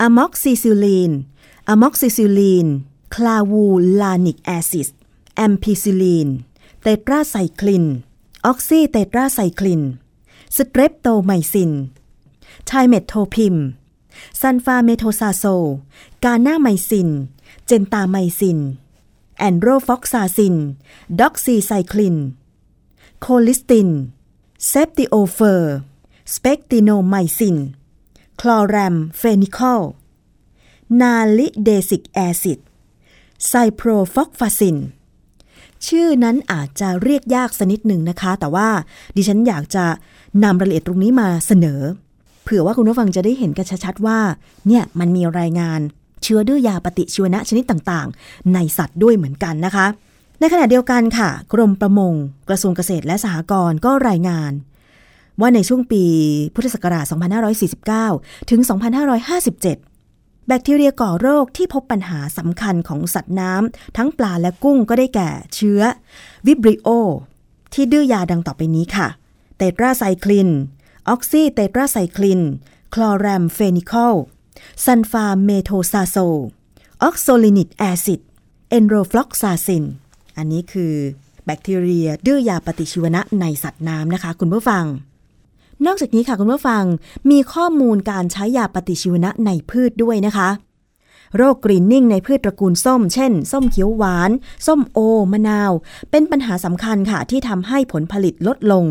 [0.00, 1.12] อะม็อกซิซิลีน
[1.68, 2.66] อะม็อกซิซิลีน
[3.14, 3.64] คลาวู
[4.00, 4.88] ลานิกแอซิด
[5.36, 6.28] แอมพิซิลีน
[6.82, 7.84] เตตราไซคลิน
[8.46, 9.82] ออกซิเตตราไซคลิน
[10.56, 11.72] สเตรปโตไมซิน
[12.66, 13.56] ไตรเมโทพริม
[14.40, 15.44] ซัลฟาเมทอกซาโซล
[16.24, 17.10] กานาไมซิน
[17.66, 18.58] เจนตาไมซิน
[19.38, 20.56] เอนโรฟลอกซาซิน
[21.20, 22.16] ด็อกซีไซคลิน
[23.20, 23.88] โคลิสติน
[24.68, 25.74] เซฟติโอเฟอร์
[26.34, 27.56] สเปกติโนไมซิน
[28.40, 29.82] คลอแรมเฟนิคอล
[31.00, 32.58] นาลิเดซิกแอซิด
[33.46, 34.76] ไซโปรฟลอกซาซิน
[35.88, 38.68] ชื่อนั้นอาจจะเรียกยากสักนิดหนึ่งนะคะ แต่ว่า
[39.16, 39.84] ดิฉันอยากจะ
[40.44, 41.80] นำรายละเอียดตรงนี้มาเสนอ
[42.44, 44.18] เผื่อว่าคุณผู้ฟังจะได้เห็นกันชัดๆว่า
[44.66, 45.80] เนี่ยมันมีรายงาน
[46.22, 49.86] เชื้อดื้อยาปฏิชีวนะชนิดต่างๆ ในสัตว์ด้วยเหมือนกันนะคะ
[50.40, 52.14] ในขณะเดียวกันค่ะ กรมประมง
[52.48, 54.52] กระทรวงเกษตรและสหกรณ์ก็รายงาน
[55.40, 56.04] ว่าในช่วงปี
[56.54, 57.04] พุทธศักราช
[57.98, 58.60] 2549 ถึง
[59.26, 59.91] 2557
[60.46, 65.80] แบคทีเรียก่อโรคที่พบปัญหาสำคัญของสัตว์น้ำทั้งปลาและกุ้งก็ได้แก่เชื้อ
[66.46, 66.88] วิบริโอ
[67.74, 69.08] ที่ดื้อยาดังต่อไปนี้ค่ะ
[69.56, 70.50] เตตราไซคลิน
[71.08, 72.40] ออกซิเตตราไซคลิน
[72.94, 74.14] คลอแรมเฟนิคอล
[74.84, 76.16] ซัลฟาเมทอกซาโซล
[77.02, 78.20] ออกโซลินิกแอซิด
[78.70, 79.84] เอนโรฟลอกซาซิน
[80.36, 80.94] อันนี้คือ
[81.44, 84.84] แบคทีเรียดื้อยาปฏิชีวนะในสัตว์น้ำนะคะ คุณผู้ฟัง
[85.86, 86.84] นอกจากนี้ค่ะคุณผู้ฟัง
[87.30, 90.48] มีข้อมูลการใช้ยาปฏิชีวนะในพืชด้วยนะคะ
[91.36, 94.30] โรคกรีนนิ่งในพืชตระกูลส้ม เช่น ส้มเขียวหวาน
[94.66, 94.98] ส้มโอ
[95.32, 95.72] มะนาว
[96.10, 98.84] เป็นปัญหาสำคัญค่ะที่ทำให้ผลผลิตลดลง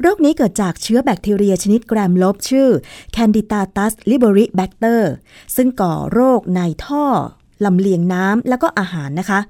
[0.00, 2.68] โรคนี้เกิดจากเชื้อแบคทีเรียชนิดแกรมลบชื่อ
[3.16, 5.02] Candidatus liberibacter
[5.56, 7.06] ซึ่งก่อโรคในท่อ
[7.64, 9.40] ลำเลียงน้ำแล้วก็อาหารนะคะ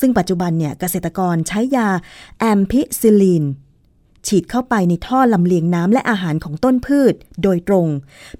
[0.00, 1.88] ซึ่งปัจจุบันเนี่ยเกษตรกรใช้ยา
[2.38, 3.44] แอมพิซิลิน
[4.28, 7.86] ฉีดเข้าไปในท่อลำเลียงน้ำและอาหารของต้นพืชโดยตรง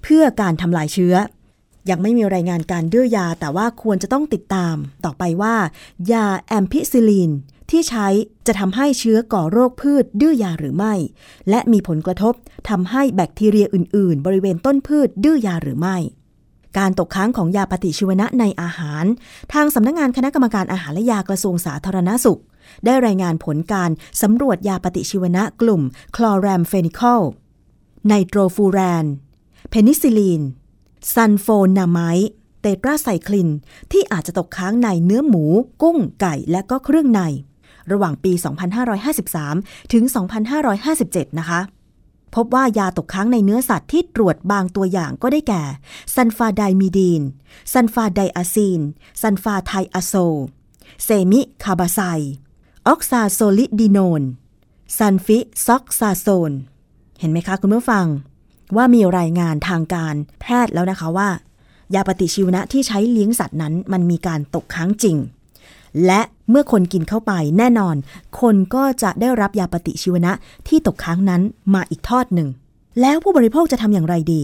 [0.03, 1.15] เพื่อการทำลายเชื้อ
[1.89, 4.75] ยังไม่มีรายงานการดื้อยา แต่ว่าควรจะต้องติดตาม
[5.05, 5.55] ต่อไปว่า
[6.11, 7.31] ยาแอมพิซิลิน
[7.69, 8.07] ที่ใช้
[8.47, 10.93] จะทำให้เชื้อก่อโรคพืชดื้อยาหรือไม่
[11.49, 12.33] และมีผลกระทบ
[12.69, 15.97] ทำให้แบคทีเรียอื่น ๆ บริเวณต้นพืชดื้อยาหรือไม่
[16.77, 19.05] การตกค้างของยาปฏิชีวนะในอาหาร
[19.53, 22.41] ทางสำนักงงานคณะกรรมการอาหารและยากระทรวงสาธารณสุข
[22.85, 23.89] ได้รายงานผลการ
[24.21, 25.81] สำรวจยาปฏิชีวนะกลุ่ม
[26.15, 27.21] คลอแรมเฟนิคอล
[28.07, 29.05] ไนโตรฟูแรน
[29.69, 30.41] เพนิซิลีน
[31.13, 32.19] ซัลโฟนาไมด์
[32.61, 33.49] เตตราไซคลิน
[33.91, 35.45] ที่อาจจะตกค้างในเนื้อหมู
[35.81, 37.21] กุ้ง ไก่ และก็เครื่องใน
[37.91, 38.31] ระหว่างปี
[38.97, 40.03] 2553 ถึง
[40.71, 41.61] 2557 นะคะ
[42.35, 45.63] พบว่ายาตกค้างในเนื้อสัตว์ที่ตรวจบางตัวอย่างก็ได้แก่
[46.15, 47.21] ซันฟาไดมีดีน
[47.73, 48.81] ซันฟาไดอะซีน
[49.21, 50.13] ซันฟาไทอะโซ
[51.03, 51.99] เซมิคาบาไซ
[52.87, 54.21] ออกซาโซลิดีโนน
[54.97, 56.51] ซันฟิซอกซาโซน
[57.19, 58.05] เห็นไหมคะคุณผู้ฟัง
[58.75, 61.29] ว่ามีรายงานทางการแพทย์แล้วนะคะว่า
[61.95, 65.17] ยาปฏิชีวนะที่ใช้เลี้ยงสัตว์นั้นมันมีการตกค้างจริง
[66.05, 67.95] และเมื่อคนกินเข้าไปแน่นอน
[68.41, 70.31] คนก็จะได้รับยาปฏิชีวนะ
[70.67, 71.41] ที่ตกค้างนั้น
[71.73, 72.49] มาอีกทอดหนึ่ง
[73.01, 74.43] แล้วผู้บริโภคจะทำอย่างไรดี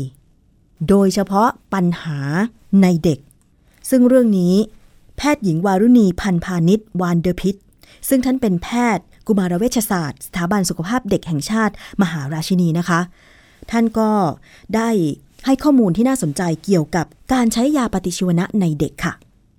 [0.89, 2.19] โดยเฉพาะปัญหา
[2.81, 3.19] ในเด็ก
[3.89, 4.53] ซึ่งเรื่องนี้
[5.17, 7.55] แพทย์หญิงวารุณีพันพาณิชวานเดอพิษ
[8.09, 12.99] ซึ่งท่านเป็นแพทย์ กุมารเวชศาสตร์ สถาบันสุขภาพเด็กแห่งชาติ มหาราชินีนะคะ
[13.71, 14.09] ท่านก็
[14.75, 14.89] ได้
[15.45, 19.13] ให้ข้อมูลที่น่าสนใจเกี่ยวกับการใช้ยาปฏิชีวนะในเด็กค่ะ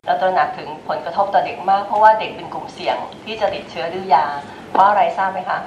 [0.07, 4.25] เราตระหนักถึงผลกระทบต่อเด็กมากเพราะว่าเด็กเป็นกลุ่มเสี่ยงที่จะติดเชื้อดื้อยา
[4.71, 5.59] เพราะอะไรทราบไหมคะ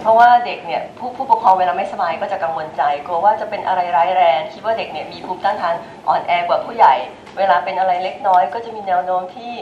[0.00, 5.74] เพราะว่าเด็กเนี่ยผู้ผู้ปกครองเวลาไม่สบายก็จะกังวลใจกลัวว่าจะเป็นอะไรร้ายแรงคิดว่าเด็กเนี่ยมีภูมิต้านทาน
[6.08, 6.94] อ่อนแอกว่าผู้ใหญ่
[7.38, 9.52] เวลาเป็นอะไรเล็กน้อย ก็จะมีแนวโน้มที่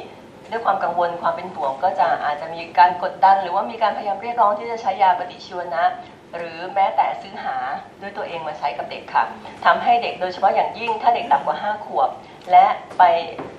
[0.53, 5.85] ด้วยความกังวลความเป็นห่วงก็จะอาจจะมีการกดดัน หรือว่ามีการพยายามเรียกร้องที่จะใช้ยาปฏิชีวนะ
[6.37, 7.57] หรือแม้แต่ซื้อหา
[8.01, 9.25] ด้วยตัวเองมาใช้กับเด็กค่ะ
[9.65, 12.11] ทำให้เด็กโดยเฉพาะอย่างยิ่งถ้าเด็กต่ำกว่า 5 ขวบ
[12.51, 12.67] และ
[12.99, 13.03] ไป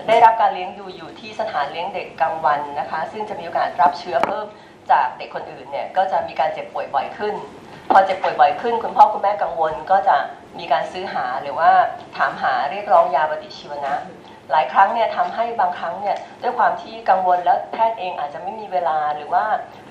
[0.07, 4.45] ได้รับการเลี้ยงดูอยู่ที่สถานเลี้ยงเด็กกลางวันนะคะ ซึ่งจะมีโอกาสรับเชื้อเพิ่ม
[4.91, 7.35] จากเด็กคนอื่นเนี่ยก็จะมีการเจ็บป่วยบ่อยขึ้น
[7.91, 10.17] พอเจ็บป่วยบ่อยขึ้น คุณพ่อคุณแม่กังวลก็จะ
[10.59, 11.71] มีการซื้อหาหรือว่า
[12.17, 13.95] ถามหาเรียกร้องยาปฏิชีวนะ
[14.51, 19.43] หลายครั้งเนี่ยทำให้บางครั้งเนี่ยด้วยความที่กังวลแล้วแพทย์เองอาจจะไม่มีเวลาหรือว่า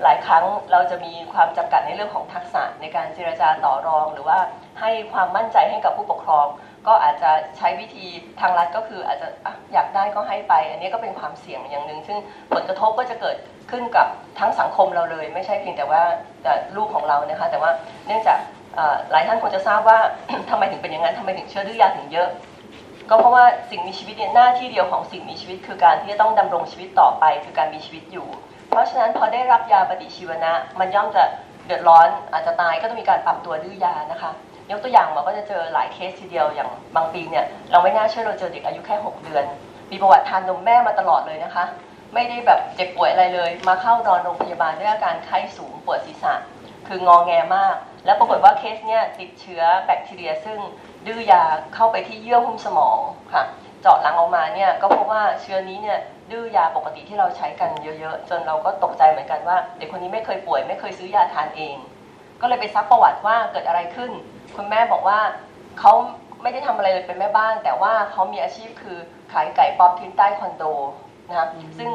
[0.03, 4.39] หลายครั้งเราจะมีความจำกัดในเรื่องของทักษะในการเจรจาต่อรอง หรือว่า
[4.81, 6.47] ให้ความมั่นใจให้กับผู้ปกครอง
[6.89, 8.07] ก็อาจจะใช้วิธี
[8.41, 9.29] ทางรัฐก็คืออาจจะ
[9.73, 12.19] อยากได้ก็ให้ไป อันนี้ก็เป็นความเสี่ยงอย่างหนึ่งซึ่ง
[12.55, 13.37] ผลกระทบก็จะเกิด
[13.71, 14.07] ขึ้นกับ
[14.39, 16.03] ทั้งสังคมเราเลย ไม่ใช่เพียงแต่ว่า
[16.43, 17.71] แต่ลูกของเรานะคะแต่ว่า
[18.07, 18.39] เนื่องจาก
[19.11, 19.99] หลายท่านคงจะทราบว่า
[20.51, 22.29] ทำไมถึงเป็นอย่างนั้นทำไมถึงเชื้อดื้อยาถึงเยอะ
[23.11, 28.29] ก็เพราะว่าสิ่งมีชีวิตเนี่ยหน้าที่เดียวของสิ่งมีชีวิต คือการที่จะต้องดำรงชีวิตต่อไป คือการมีชีวิตอยู่
[28.69, 31.25] เพราะฉะนั้นพอได้รับยาปฏิชีวนะ มันย่อมจะ
[31.67, 34.31] เดือดร้อนอาจจะตายก็ต้องมีการปรับตัวดื้อยานะคะ
[34.71, 39.45] ยกตัวอย่างหมอก็จะเจอหลายเคสทีเดียวอย่างบางปีเนี่ยเราไม่น่าเชื่อเราเจอเด็กอายุแค่ 6 เดือน
[39.91, 41.65] มีประวัติทานนมแม่มาตลอดเลยนะคะ
[42.15, 46.35] ไม่ได้แบบเจ็บป่วยอะไรเลย มาเข้านอนโรงพยาบาลด้วยอาการไข้สูงปวดศีรษะ
[46.89, 50.59] คืองอแงมาก แล้วปรากฏว่าเคสเนี่ยติดเชื้อแบคทีเรียซึ่ง
[51.07, 51.43] ดื้อยา
[51.75, 52.99] เข้าไปที่เยื่อหุ้มสมอง
[53.35, 53.45] ค่ะ
[53.83, 55.99] เจาะหลังออกมาเนี่ยก็พบว่าเชื้อนี้เนี่ย
[56.31, 61.77] ดื้อยาปกติที่เราใช้กันเยอะๆ จนเราก็ตกใจเหมือนกันว่า เด็กคนนี้ไม่เคยป่วย ไม่เคยซื้อยาทานเอง
[62.41, 64.11] ก็เลยไปซักประวัติว่าเกิดอะไรขึ้น
[64.57, 65.19] คุณแม่บอกว่า
[65.81, 65.93] เขา
[66.43, 68.99] ไม่ได้ทำอะไรเลยเป็นแม่บ้าน แต่ว่าเขามีอาชีพคือ
[69.33, 70.65] ขายไก่ป๊อปทิ้งใต้คอนโด
[71.29, 71.89] นะครับซึ่ง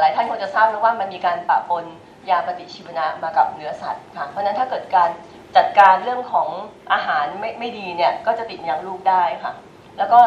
[0.00, 1.84] หลายท่านคงจะทราบแล้วว่ามันมีการปะปน
[2.30, 5.10] ยาปฏิชีวนะมากับเนื้อสัตว์ค่ะเพราะฉะนั้นถ้าเกิดการ
[5.56, 6.48] จัดการเรื่องของ
[6.92, 9.52] อาหารไม่ไม่ดีเนี่ยก็จะติดยังลูกได้ค่ะ
[9.98, 10.20] แล้วก็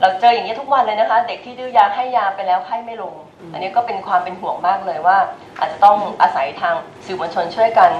[0.00, 3.14] เราเจออย่างนี้ยทุกวันเลยนะคะ เด็กที่ดื้อยาให้ยาไปแล้วไข้ไม่ลง
[3.52, 5.18] อันนี้ก็เป็นความเป็นห่วงมากเลยว่า
[5.58, 6.74] อาจจะต้องอาศัยทาง
[7.06, 7.90] สื่อมวลชนช่วยกัน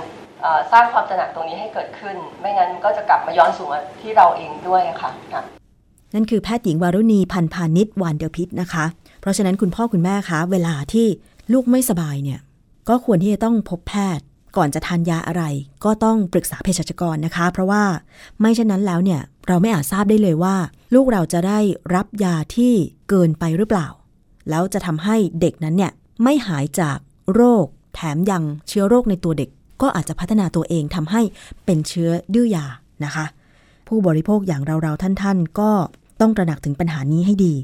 [0.43, 5.43] เอ่อสร้างความตระหนักตรงนี้ให้เกิดขึ้น ไม่งั้นก็จะกลับมาย้อนสู่มาที่เราเองด้วยอะค่ะค่ะ
[6.15, 8.85] นั่นคือแพทย์หญิงวารุณีพันพาณิชย์วานเดอพิษนะคะ
[9.21, 11.07] เพราะฉะนั้นคุณพ่อคุณแม่คะเวลาที่
[11.53, 12.41] ลูกไม่สบายเนี่ย
[12.89, 14.25] ก็ควรที่จะต้องพบแพทย์
[14.57, 15.43] ก่อนจะทานยาอะไร
[15.85, 17.83] ก็ต้องปรึกษาเภสัชกรนะคะ เพราะว่า
[18.41, 20.57] ไม่เช่นนั้นแล้วเนี่ยเราไม่อาจทราบได้เลยว่า
[20.95, 21.59] ลูกเราจะได้
[21.95, 22.73] รับยาที่
[23.09, 23.89] เกินไปหรือเปล่า
[24.51, 26.99] แล้วจะทำให้เด็กนั้นเนี่ยไม่หายจาก
[27.35, 29.51] โรค แถมยังเชื้อโรคในตัวเด็ก
[29.83, 31.23] ก็อาจจะพัฒนาตัวเองทำให้
[31.65, 32.67] เป็นเชื้อดื้อยา
[33.05, 33.25] นะคะ
[33.89, 35.71] ผู้บริโภคอย่างเราๆท่านๆ ก็
[36.21, 37.55] ต้องตระหนักถึงปัญหานี้ให้ดี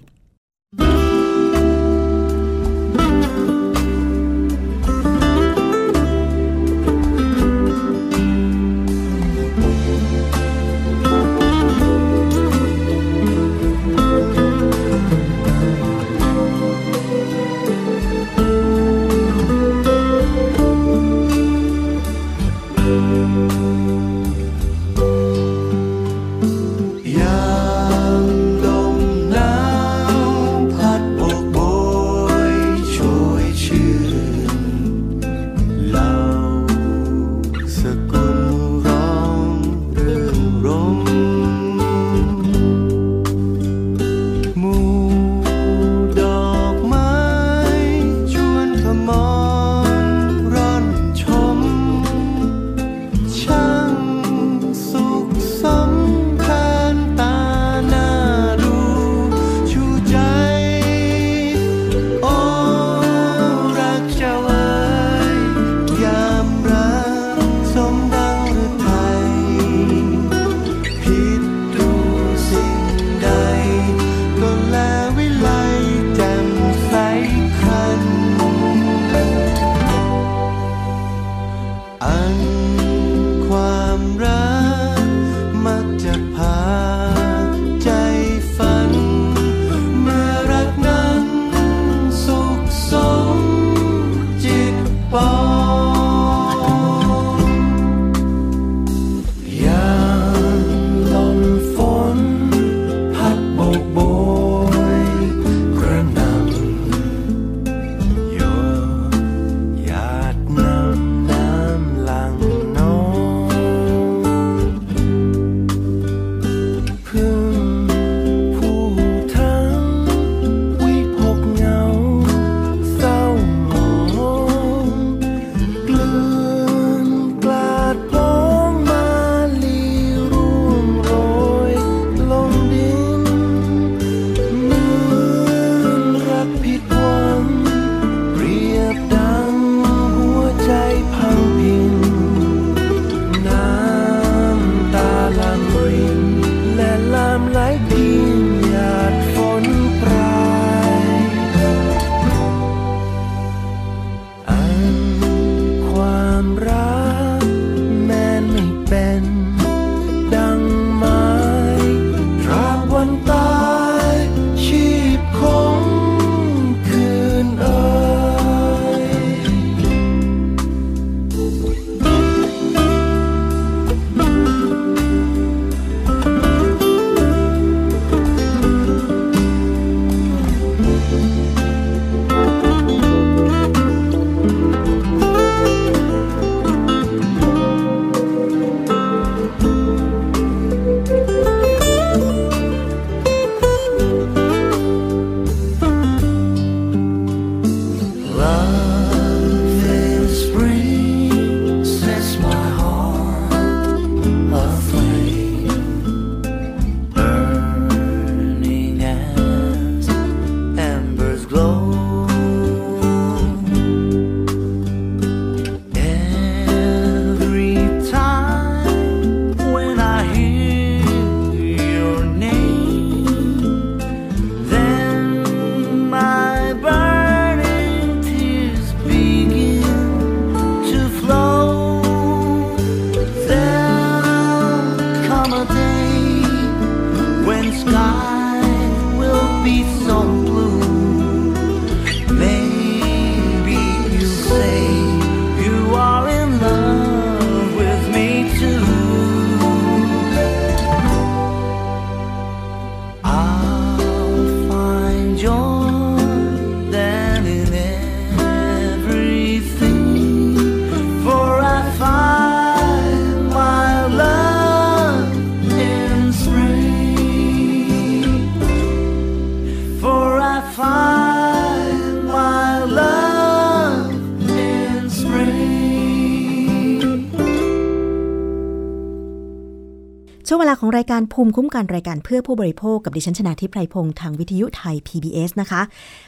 [281.33, 285.81] ภูมิคุ้มกันรายการเพื่อผู้บริโภคกับดิฉันชนาทิพไพรพงศ์ทางวิทยุไทย PBS นะคะ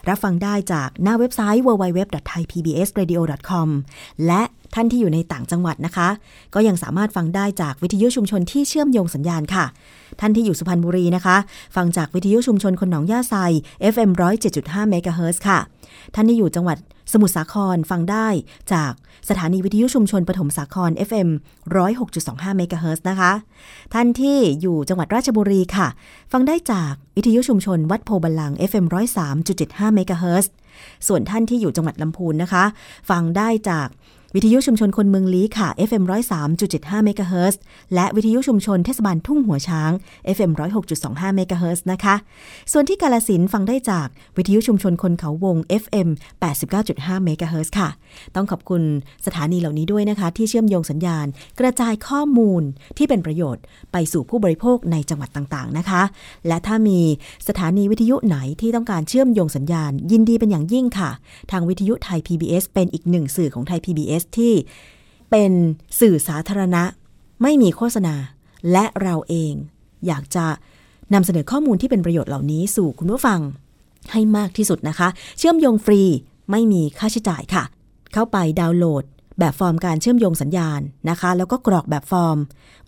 [0.08, 3.68] รับฟังได้จากหน้าเว็บไซต์ www.thaipbsradio.com
[4.26, 4.42] และ
[4.74, 6.08] ท่านที่อยู่ในต่างจังหวัดนะคะ
[6.54, 9.64] ก็ยังสามารถฟังได้จากวิทยุชุมชนที่เชื่อมโยงสัญญาณค่ะ
[10.20, 11.36] ท่านที่อยู่สุพรรณบุรีนะคะ
[11.76, 13.34] ฟังจากวิทยุชุมชนคนหนองย่าไซ
[13.94, 14.10] FM
[14.50, 15.58] 107.5เมกะเฮิร์ค่ะ
[16.14, 16.78] ท่านที่อยู่จังหวัด
[17.12, 18.28] สมุทรสาครฟังได้
[18.72, 18.92] จาก
[19.28, 21.28] สถานีวิทยุชุมชนปฐมสาคร FM
[21.92, 23.32] 106.25เมกะเฮิรตซ์นะคะ
[23.94, 25.88] ท่านที่อยู่จังหวัดราชบุรีค่ะ
[26.32, 28.86] ฟังได้จากวิทยุชุมชนวัดโพธิ์บัลลังก์ FM
[29.40, 30.52] 103.75เมกะเฮิรตซ์
[31.06, 32.64] ส่วนท่านที่อยู่จังหวัดลำพูนนะคะ
[33.10, 33.88] ฟังได้จาก
[34.36, 36.04] วิทยุชุมชนคนเมืองลี้ค่ะ FM
[36.54, 37.60] 103.75เมกะเฮิรตซ์
[37.94, 39.90] และวิทยุชุมชนเทศบาลทุ่งหัวช้าง
[40.36, 40.50] FM
[40.94, 42.14] 106.25เมกะเฮิรตซ์นะคะ
[42.72, 46.08] ส่วนที่กาฬสินธุ์ฟังได้จากวิทยุชุมชนคนเขาวง FM
[46.66, 47.88] 89.5เมกะเฮิรตซ์ค่ะ
[48.34, 48.82] ต้องขอบคุณ
[49.26, 51.26] สถานีเหล่านี้ด้วยนะคะ ที่เชื่อมโยงสัญญาณ
[51.60, 52.62] กระจายข้อมูล
[52.98, 56.02] ที่เป็นประโยชน์ ไปสู่ผู้บริโภคในจังหวัดต่างๆนะคะ
[56.46, 57.00] และถ้ามี
[57.48, 61.10] สถานีวิทยุไหนที่ต้องการเชื่อมโยงสัญญาณ ยินดีเป็นอย่างยิ่งค่ะ
[61.50, 64.54] ทางวิทยุไทย PBS เป็นอีกหนึ่งสื่อของไทย PBS ที่
[65.30, 65.52] เป็น
[66.00, 66.82] สื่อสาธารณะ
[67.42, 68.14] ไม่มีโฆษณา
[68.72, 69.52] และเราเอง
[70.06, 70.46] อยากจะ
[71.14, 73.40] นำเสนอข้อมูลที่เป็นประโยชน์เหล่านี้สู่คุณผู้ฟัง
[74.12, 75.08] ให้มากที่สุดนะคะ
[75.38, 76.02] เชื่อมโยงฟรี
[76.50, 77.64] ไม่มีค่าใช้จ่ายค่ะ
[78.12, 79.04] เข้าไปดาวน์โหลด
[79.38, 80.80] แบบฟอร์มการเชื่อมโยงสัญญาณ
[81.10, 82.38] นะคะ แล้วก็กรอกแบบฟอร์ม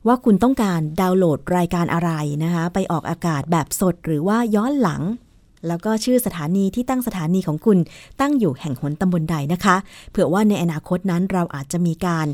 [0.06, 2.10] ว่าคุณต้องการดาวน์โหลดรายการอะไร
[2.44, 5.02] นะคะ ไปออกอากาศแบบสดหรือว่าย้อนหลัง
[5.68, 7.78] แล้วก็ชื่อสถานีที่ตั้งสถานีของคุณ
[8.20, 9.76] ตั้งอยู่แห่งหนตำบลใดนะคะ
[10.10, 12.26] เผื่อว่าในอนาคตนั้นเราอาจจะมีการ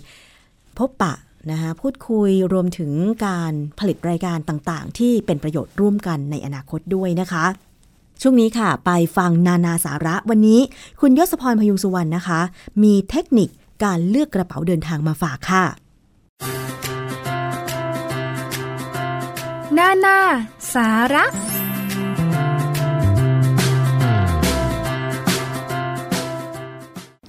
[0.78, 1.14] พบปะ
[1.50, 2.92] นะคะพูดคุยรวมถึง
[3.26, 7.44] การผลิตรายการต่างๆ ที่เป็นประโยชน์ร่วมกันในอนาคตด้วยนะคะ
[8.22, 10.60] ช่วงนี้ค่ะ ไปฟังนานาสาระวันนี้
[11.00, 12.40] คุณยศพรพยุงสุวรรณนะคะ
[12.82, 13.48] มีเทคนิค
[13.84, 15.64] การเลือกกระเป๋าเดินทางมาฝากค่ะ
[19.78, 20.18] นานา
[20.74, 21.59] สาระ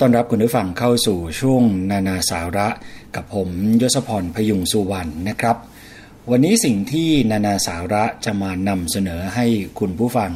[0.04, 2.68] ต้อนรับคุณผู้ฟังเข้าสู่ช่วงนานาสาระ
[3.16, 3.50] กับผม
[3.82, 5.58] ยศพรพยุงสุวรรณนะครับ
[6.30, 9.46] วันนี้สิ่งที่นานาสาระจะมานำเสนอให้
[9.80, 10.32] คุณผู้ฟัง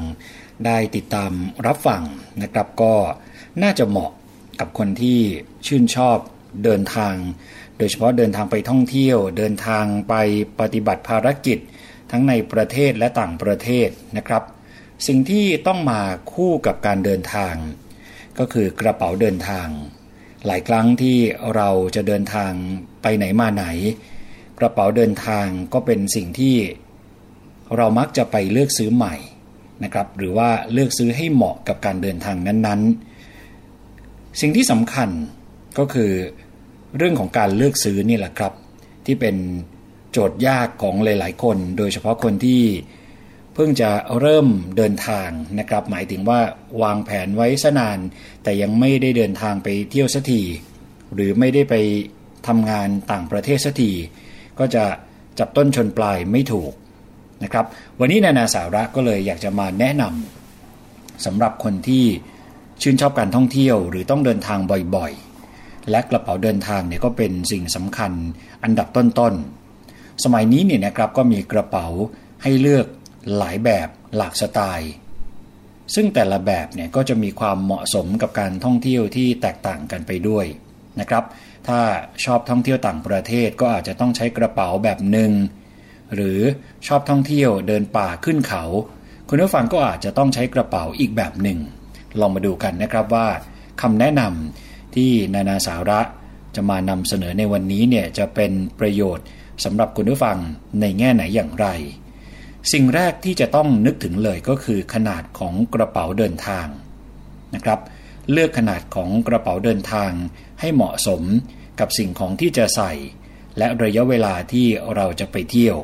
[0.65, 1.31] ได้ติดตาม
[1.65, 2.01] รับฟัง
[2.41, 2.93] นะครับ ก็
[3.61, 4.11] น่าจะเหมาะ
[4.59, 5.19] กับคนที่
[5.67, 6.17] ชื่นชอบ
[6.63, 7.15] เดินทาง
[7.77, 10.13] โดยเฉพาะเดินทางไปท่องเที่ยว เดินทางไป
[10.59, 11.57] ปฏิบัติภารกิจ
[12.11, 14.43] ทั้งในประเทศและต่างประเทศนะครับ
[15.07, 16.01] สิ่งที่ต้องมา
[16.33, 17.55] คู่กับการเดินทาง
[18.39, 19.67] ก็คือกระเป๋าเดินทาง
[20.45, 21.17] หลายครั้งที่
[21.55, 22.51] เราจะเดินทาง
[23.01, 23.65] ไปไหนมาไหน
[24.59, 26.55] กระเป๋าเดินทางก็เป็นสิ่งที่
[27.77, 29.15] เรามักจะไปเลือกซื้อใหม่
[29.83, 35.09] นะครับหรือว่าเลือกซื้อให้เหมาะกับการเดินทางนั้นๆ สิ่งที่สำคัญ
[35.77, 36.11] ก็คือ
[36.97, 38.53] เรื่องของการเลือกซื้อนี่แหละครับ
[39.05, 39.35] ที่เป็น
[40.11, 42.61] โจทย์ยากของหลาย ๆ คน โดยเฉพาะคนที่
[43.55, 43.89] เพิ่งจะ
[44.19, 44.47] เริ่ม
[44.77, 45.29] เดินทาง
[45.59, 46.39] นะครับ หมายถึงว่า
[46.81, 47.99] วางแผนไว้สนาน
[48.43, 50.41] แต่ยังไม่ได้เดินทางไปเที่ยวสักที
[51.13, 51.75] หรือไม่ได้ไป
[52.47, 53.91] ทำงานต่างประเทศสักที
[54.59, 54.83] ก็จะ
[55.39, 56.73] จับต้นชนปลายไม่ถูก
[57.43, 57.65] นะครับ
[57.99, 62.05] วันนี้นานาสาระก็เลยอยากจะมาแนะนำสำหรับคนที่
[62.81, 64.59] ชื่นชอบการท่องเที่ยวหรือต้องเดินทาง
[64.95, 68.11] บ่อยๆ และกระเป๋าเดินทางเนี่ยก็เป็นสิ่งสำคัญ
[68.63, 71.87] อันดับต้นๆ สมัยนี้เนี่ยนะครับก็มีกระเป๋า
[72.43, 72.85] ให้เลือก
[73.37, 74.91] หลายแบบหลากสไตล์
[75.95, 80.45] ซึ่งแต่ละแบบเนี่ยก็จะมีความเหมาะสมกับการท่องเที่ยวที่แตกต่างกันไปด้วย
[80.99, 81.23] นะครับ
[81.67, 81.79] ถ้า
[82.25, 85.31] ชอบท่องเที่ยวต่างประเทศก็อาจจะต้องใช้กระเป๋าแบบหนึ่ง
[86.15, 86.39] หรือ
[86.87, 88.63] ชอบท่องเที่ยวเดินป่าขึ้นเขา
[89.29, 91.59] คุณผู้ฟังก็อาจจะต้องใช้กระเป๋าอีกแบบหนึ่ง
[92.19, 93.27] ลองมาดูกันนะครับว่า
[93.81, 95.99] คำแนะนำที่นานาสาระ
[96.55, 99.25] จะมานำเสนอในวันนี้เนี่ยจะเป็นประโยชน์
[99.63, 100.37] สำหรับคุณผู้ฟัง
[100.81, 101.67] ในแง่ไหนอย่างไร
[102.73, 106.67] สิ่งแรกที่จะต้องนึกถึงเลยก็คือขนาดของกระเป๋าเดินทาง
[107.55, 107.79] นะครับ
[108.31, 110.11] เลือกขนาดของกระเป๋าเดินทาง
[110.59, 111.21] ให้เหมาะสม
[111.79, 112.93] กับสิ่งของที่จะใส่
[113.57, 115.77] และระยะเวลาที่เราจะไปเที่ยว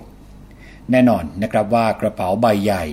[0.91, 2.85] แน่นอนนะครับว่ากระเป๋าใบใหญ่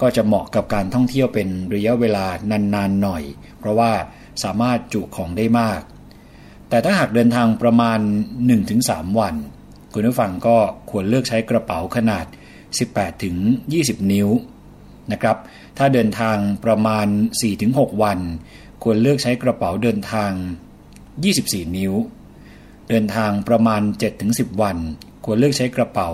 [0.00, 2.26] ก็จะเหมาะกับการท่องเที่ยวเป็นระยะเวลา
[2.74, 3.22] นานๆหน่อย
[3.58, 3.92] เพราะว่า
[4.42, 5.80] สามารถจุของได้มาก
[6.68, 8.00] แต่ถ้าหากเดินทางประมาณ
[8.58, 9.34] 1-3 วัน
[9.92, 10.56] คุณผู้ฟังก็
[10.90, 12.26] ควรเลือกใช้กระเป๋าขนาด
[12.80, 13.36] 18 ถึง
[13.74, 14.28] 20 นิ้ว
[15.12, 15.36] นะครับ
[15.78, 17.06] ถ้าเดินทางประมาณ
[17.54, 18.18] 4-6 วัน
[18.82, 20.32] ควรเลือกใช้กระเป๋าเดินทาง
[21.02, 21.94] 24 นิ้ว
[22.88, 23.82] เดินทางประมาณ
[24.22, 24.76] 7-10 วัน
[25.24, 26.08] ควรเลือกใช้กระเป๋า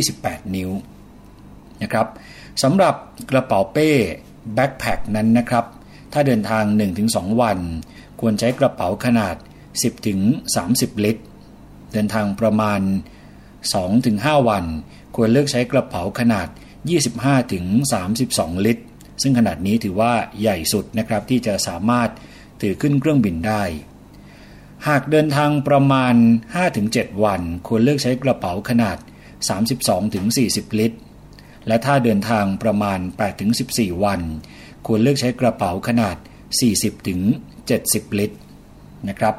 [0.00, 0.70] 28 นิ้ว
[1.82, 2.06] นะครับ
[2.62, 2.94] สำหรับ
[3.30, 3.90] กระเป๋าเป้
[4.54, 5.64] แบ็คแพคนั้นนะครับ
[6.12, 6.64] ถ้าเดินทาง
[7.02, 7.58] 1-2 วัน
[8.20, 9.36] ควรใช้กระเป๋าขนาด
[10.20, 11.24] 10-30 ลิตร
[11.92, 12.80] เดินทางประมาณ
[13.64, 14.64] 2-5 วัน
[15.16, 16.48] ควรเลือกใช้กระเป๋าขนาด
[17.36, 18.84] 25-32 ลิตร
[19.22, 22.08] ซึ่งขนาดนี้ถือว่าใหญ่สุดนะครับที่จะสามารถ
[22.60, 23.62] ถือขึ้นเครื่องบินได้
[24.88, 26.14] หากเดินทางประมาณ
[26.68, 28.98] 5-7 วัน ควรเลือกใช้กระเป๋าขนาด
[30.08, 30.98] 32-40 ลิตร
[31.66, 32.98] และถ้าเดินทางประมาณ
[33.50, 34.20] 8-14 วัน
[34.86, 36.16] ควรเลือกใช้กระเป๋าขนาด
[37.36, 38.36] 40-70 ลิตร
[39.08, 39.34] นะครับ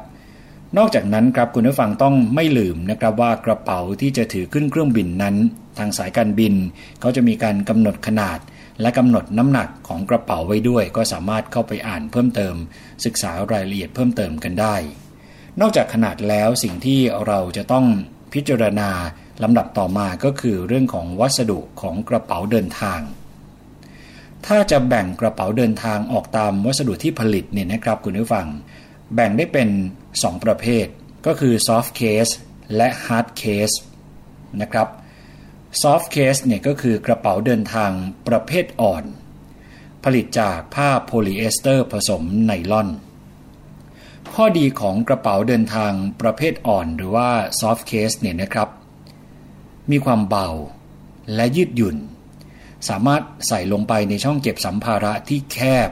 [0.76, 5.36] นอกจากนั้นครับคุณผู้ฟังต้องไม่ลืมนะครับว่ากระเป๋าที่จะถือขึ้นเครื่องบินนั้น
[5.78, 6.54] ทางสายการบิน
[7.00, 8.38] เขาจะมีการกำหนดขนาด
[8.80, 12.54] และกำหนดน้ำหนักของกระเป๋าไว้ด้วย ก็สามารถเข้าไปอ่านเพิ่มเติม
[13.04, 14.76] ศึกษารายละเอียดเพิ่มเติมกันได้
[15.60, 17.86] นอกจากขนาดแล้วสิ่งที่เราจะต้อง
[18.32, 18.90] พิจารณา
[19.42, 23.00] ลำดับต่อมาก็คือเรื่องของวัสดุของกระเป๋าเดินทาง
[24.46, 28.46] ถ้าจะแบ่งกระเป๋าเดินทางออกตามวัสดุที่ผลิตเนี่ยนะครับคุณผู้ฟัง
[29.14, 29.68] แบ่งได้เป็น
[30.12, 30.86] 2 ประเภท
[31.26, 32.32] ก็คือ soft case
[32.76, 33.76] และ hard case
[34.60, 34.88] นะครับ
[35.80, 37.92] soft case เนี่ยก็คือกระเป๋าเดินทาง
[38.28, 39.04] ประเภทอ่อน
[40.04, 42.88] ผลิตจากผ้าโพลีเอสเตอร์ผสมไนลอน
[44.34, 48.68] ข้อดีของกระเป๋าเดินทางประเภทอ่อนหรือว่า soft case เนี่ยนะครับ
[49.90, 50.48] มีความเบา
[51.34, 51.96] และยืดหยุ่น
[52.88, 55.58] สามารถใส่ลงไปในช่องเก็บสัมภาระที่แค
[55.88, 55.90] บ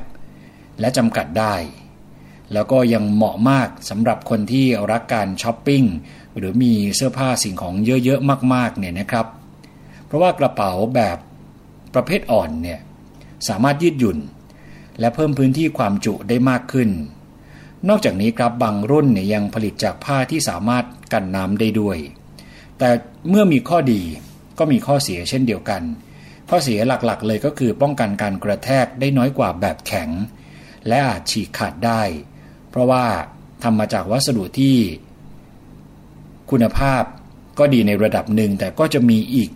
[0.81, 1.55] และจำกัดได้
[2.53, 5.85] แล้วก็ยังเหมาะมากสำหรับคนที่รักการช้อปปิ้ง
[6.37, 7.75] หรือมีเสื้อผ้าสิ่งของ
[8.05, 9.27] เยอะๆมากๆเนี่ยนะครับ
[10.11, 11.19] เพราะว่ากระเป๋าแบบ
[11.95, 12.81] ประเภทอ่อนเนี่ย
[13.49, 14.19] สามารถยืดหยุ่น
[15.01, 16.91] และเพิ่มพื้นที่ความจุได้มากขึ้น
[17.89, 21.99] นอกจากนี้ครับบางรุ่นเนี่ยยังผลิตจากผ้าที่สามารถกันน้ำได้ด้วย
[22.79, 22.91] แต่
[23.29, 24.03] เมื่อมีข้อดี
[24.59, 25.83] ก็มีข้อเสียเช่นเดียวกัน
[26.49, 30.09] ข้อเสียหลักๆ เลยก็คือป้องกันการกระแทกได้น้อยกว่าแบบแข็ง
[30.89, 32.03] และอาจฉีกขาดได้
[32.71, 33.05] เพราะว่า
[33.63, 34.77] ทำมาจากวัสดุที่
[36.51, 37.03] คุณภาพ
[37.59, 39.51] ก็ดีในระดับหนึ่งแต่ก็จะมีอีก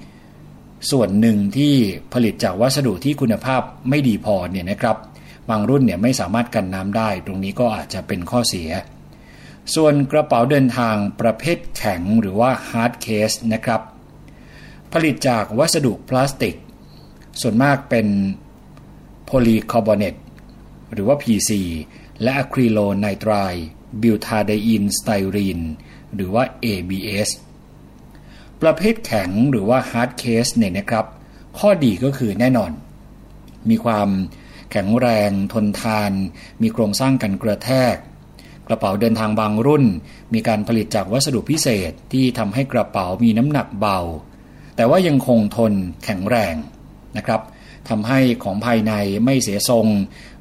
[0.91, 1.74] ส่วนหนึ่งที่
[2.12, 4.97] ผลิตจากวัสดุที่คุณภาพไม่ดีพอเนี่ยนะครับ
[5.51, 8.70] บางรุ่นเนี่ยไม่สามารถกันน้ำได้ ตรงนี้ก็อาจจะเป็นข้อเสีย
[9.74, 13.80] ส่วนกระเป๋าเดินทางประเภทแข็งหรือว่า hard case นะครับ
[14.93, 16.57] ผลิตจากวัสดุพลาสติก
[17.41, 18.07] ส่วนมากเป็น
[19.24, 20.14] โพลีคาร์บอเนต
[20.93, 21.51] หรือว่า PC
[22.22, 23.33] และอะคริโลไนไตรล์
[24.03, 25.61] บิวทาไดอีนสไตรีน
[26.14, 27.28] หรือว่า ABS
[28.65, 31.07] ประเภทแข็งหรือว่า hard case เนี่ยนะครับ
[31.59, 32.73] ข้อดีก็คือแน่นอน
[33.71, 34.09] มีความ
[34.73, 36.12] แข็งแรงทนทาน
[36.62, 37.97] มีโครงสร้างกันกระแทก
[38.69, 39.85] กระเป๋าเดินทางบางรุ่น
[40.35, 43.99] มีการผลิตจากวัสดุพิเศษที่ทำให้กระเป๋ามีน้ำหนักเบา
[44.77, 45.73] แต่ว่ายังคงทน
[46.05, 46.55] แข็งแรง
[47.17, 47.41] นะครับ
[47.89, 48.93] ทำให้ของภายใน
[49.25, 49.87] ไม่เสียทรง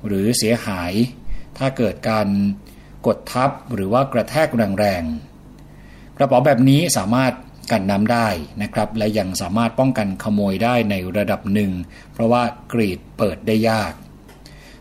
[0.07, 0.93] หรือเสียหาย
[1.57, 2.27] ถ้าเกิดการ
[3.07, 4.47] กดทับหรือว่ากระแทก
[4.79, 7.33] แรงๆกระเป๋าแบบนี้สามารถ
[7.71, 8.27] กันน้ำได้
[8.61, 11.71] นะครับ และยังสามารถป้องกันขโมยได้ในระดับหนึ่ง
[12.13, 12.43] เพราะว่า
[12.73, 13.93] กรีดเปิดได้ยาก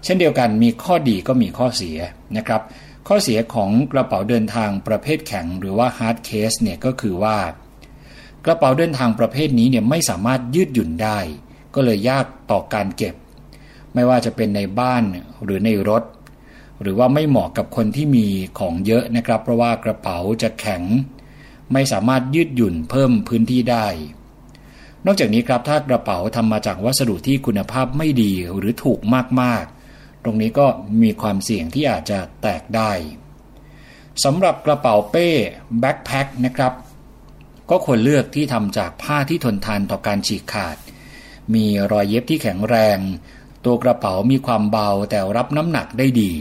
[0.05, 1.99] เช่นเดียวกันมีข้อดีก็มีข้อเสีย
[2.37, 2.63] นะครับ
[3.09, 7.39] ข้อเสียของกระเป๋าเดินทางประเภทแข็งหรือว่า hard case เนี่ยก็คือว่า
[8.45, 11.19] กระเป๋าเดินทางประเภทนี้เนี่ยไม่สามารถยืดหยุ่นได้
[11.75, 13.15] ก็เลยยากต่อการเก็บ
[13.95, 15.03] ไม่ว่าจะเป็นในบ้าน
[15.45, 16.03] หรือในรถ
[16.83, 18.27] หรือว่าไม่เหมาะกับคนที่มี
[18.59, 20.83] ของเยอะนะครับ เพราะว่ากระเป๋าจะแข็ง
[21.73, 23.87] ไม่สามารถยืดหยุ่นเพิ่มพื้นที่ได้
[25.07, 29.01] นอกจากนี้ครับถ้ากระเป๋าทำมาจากวัสดุที่คุณภาพไม่ดีหรือถูก
[29.41, 30.67] มากๆ ตรงนี้ก็
[31.03, 32.93] มีความเสี่ยงที่อาจจะแตกได้
[34.25, 35.29] สำหรับกระเป๋าเป้
[35.81, 36.73] แบ็คแพ็คนะครับ
[37.71, 40.77] ก็ควรเลือกที่ทำจากผ้าที่ทนทานต่อการฉีกขาด
[41.55, 42.99] มีรอยเย็บที่แข็งแรง
[43.65, 46.33] ตัวกระเป๋ามีความเบาแต่รับน้ำหนักได้ดี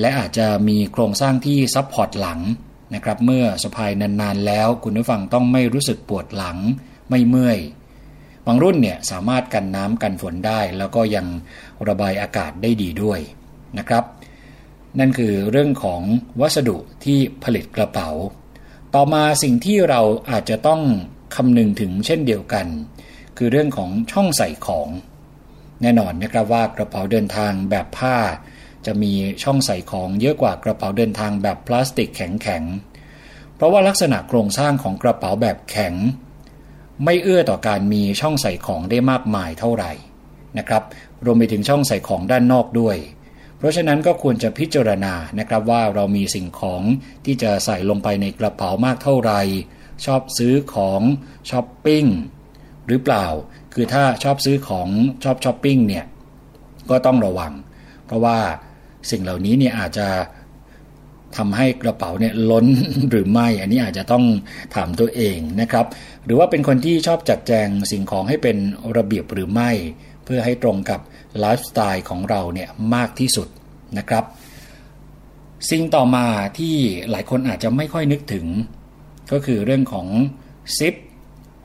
[0.00, 2.40] และอาจจะมีโครงสร้างที่ซับพอร์ตหลัง
[2.94, 6.58] นะครับ เมื่อสะพายนานๆแล้ว คุณผู้ฟังต้องไม่รู้สึกปวดหลัง
[7.08, 7.58] ไม่เมื่อย
[8.46, 11.26] บางรุ่นเนี่ยสามารถกันน้ำกันฝนได้ แล้วก็ยัง
[11.88, 13.20] ระบายอากาศได้ดีด้วย
[13.78, 14.04] นะครับ
[14.98, 16.02] นั่นคือเรื่องของ
[16.40, 18.08] วัสดุที่ผลิตกระเป๋า
[18.94, 20.80] ต่อมาสิ่งที่เราอาจจะต้อง
[21.36, 22.66] คำนึงถึงเช่นเดียวกัน
[23.36, 24.88] คือเรื่องของช่องใส่ของ
[25.82, 28.16] แน่นอนนะครับว่ากระเป๋าเดินทางแบบผ้า
[28.86, 29.12] จะมี
[29.42, 35.94] ช่องใส่ของเยอะกว่ากระเป๋าเดินทางแบบพลาสติกแข็งๆ เพราะว่าลักษณะโครงสร้างของกระเป๋าแบบแข็ง
[37.04, 39.92] ไม่เอื้อต่อการมีช่องใส่ของได้มากมายเท่าไหร่
[40.58, 40.82] นะครับ
[41.24, 42.96] รวมไปถึงช่องใส่ของด้านนอกด้วย
[43.56, 46.82] เพราะฉะนั้นก็ควรจะพิจารณานะครับว่าเรามีสิ่งของ
[47.24, 49.40] ที่จะใส่ลงไปในกระเป๋ามากเท่าไหร่
[50.04, 51.00] ชอบซื้อของ
[51.50, 52.04] ช้อปปิ้ง
[52.88, 53.26] หรือเปล่า
[53.74, 54.88] คือถ้าชอบซื้อของ
[55.24, 56.04] ชอบช้อปปิ้งเนี่ย
[56.90, 57.52] ก็ต้องระวัง
[58.06, 58.38] เพราะว่า
[59.10, 60.08] สิ่งเหล่านี้เนี่ยอาจจะ
[61.36, 62.66] ทำให้กระเป๋าเนี่ยล้น
[63.10, 64.24] หรือไม่ อันนี้อาจจะต้อง
[64.74, 65.86] ถามตัวเองนะครับ
[66.24, 68.56] หรือว่าเป็นคนที่ชอบจัดแจงสิ่งของให้เป็น
[68.96, 69.70] ระเบียบหรือไม่
[70.24, 71.00] เพื่อให้ตรงกับ
[71.38, 73.48] ไลฟ์สไตล์ของเราเนี่ยมากที่สุด
[73.98, 74.24] นะครับ
[75.70, 76.26] สิ่งต่อมา
[76.58, 76.74] ที่
[77.10, 78.46] หลายคนอาจจะไม่ค่อยนึกถึง
[79.32, 80.06] ก็คือเรื่องของ
[80.78, 80.94] ซิป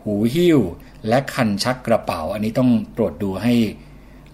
[0.04, 0.60] หูหิ้ว
[1.08, 3.54] และคันชักกระเป๋า อันนี้ต้องตรวจดูให้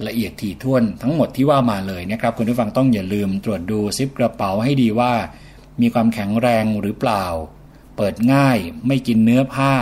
[0.07, 5.13] ละเอียดถี่ถ้วนทั้งหมดที่ว่ามาเลยนะครับคุณผู้ฟังต้องอย่าลืมตรวจดูซิปกระเป๋าให้ดีว่า
[5.81, 7.25] มีความแข็งแรงหรือเปล่า
[7.97, 9.73] เปิดง่ายไม่กินเนื้อผ้า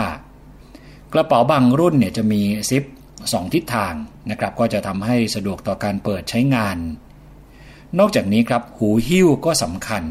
[1.12, 2.84] กระเป๋าบางรุ่นเนี่ยจะมีซิป
[3.32, 3.94] สองทิศทาง
[4.30, 6.76] นะครับก็จะทำให้สะดวกต่อการเปิดใช้งาน
[7.98, 10.04] นอกจากนี้ครับหูหิ้วก็สำคัญ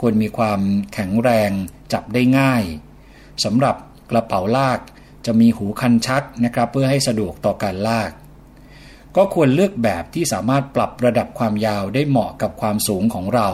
[0.00, 0.60] ควรมีความ
[0.94, 1.50] แข็งแรง
[1.92, 2.62] จับได้ง่าย
[3.44, 3.76] สำหรับ
[4.10, 4.80] กระเป๋าลาก
[5.26, 8.10] จะมีหูคันชักนะครับเพื่อให้สะดวกต่อการลาก
[9.16, 13.48] ก็ควรเลือกแบบที่สามารถปรับระดับความยาวได้เหมาะกับความสูงของเรา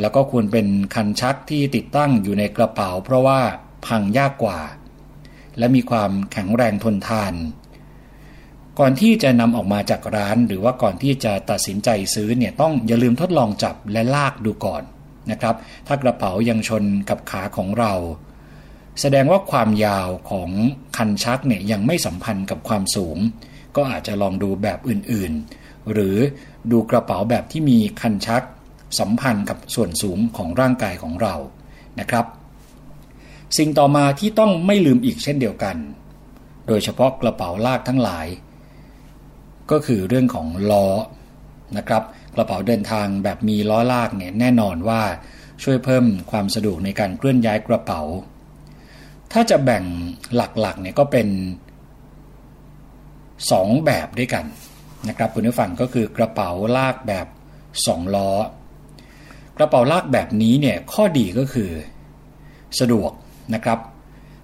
[0.00, 3.40] แล้วก็ควรเป็นคันชักที่ติดตั้งอยู่ในกระเป๋า เพราะว่า
[3.86, 4.60] พังยากกว่า
[5.58, 7.34] และมีความแข็งแรงทนทาน
[8.78, 14.82] ก่อนที่จะนำออกมาจากร้าน หรือว่าก่อนที่จะตัดสินใจซื้อเนี่ยต้องอย่าลืมทดลองจับและลากดูก่อน
[15.30, 15.54] นะครับ
[15.86, 17.92] ถ้ากระเป๋ายังชนกับขาของเรา
[19.00, 20.50] แสดงว่าความยาวของ
[20.96, 23.18] คันชักเนี่ยยังไม่สัมพันธ์กับความสูง
[23.76, 26.16] ก็อาจจะลองดูแบบอื่นๆ หรือ
[26.70, 28.42] ดูกระเป๋าแบบที่มีคันชัก
[28.98, 31.34] สัมพันธ์กับส่วนสูงของร่างกายของเรา
[32.00, 32.26] นะครับ
[33.58, 35.76] สิ่งต่อมาที่ต้องไม่ลืมอีกเช่นเดียวกัน
[36.66, 38.26] โดยเฉพาะกระเป๋าลากทั้งหลาย
[39.70, 40.86] ก็คือเรื่องของล้อ
[41.76, 42.02] นะครับ
[42.34, 45.02] กระเป๋าเดินทางแบบมีล้อลากเนี่ยแน่นอนว่า
[45.62, 48.00] ช่วยเพิ่มความสะดวกในการเคลื่อนย้ายกระเป๋า
[49.32, 49.84] ถ้าจะแบ่ง
[50.36, 51.28] หลักๆเนี่ยก็เป็น
[53.42, 54.44] 2 แบบด้วยกัน
[55.08, 57.26] นะครับคุณผู้ฟังก็คือกระเป๋าลากแบบ
[57.72, 58.30] 2 ล้อ
[59.56, 61.70] กระเป๋าลากแบบนี้เนี่ยข้อดีก็คือ
[62.78, 63.10] สะดวก
[63.54, 63.78] นะครับ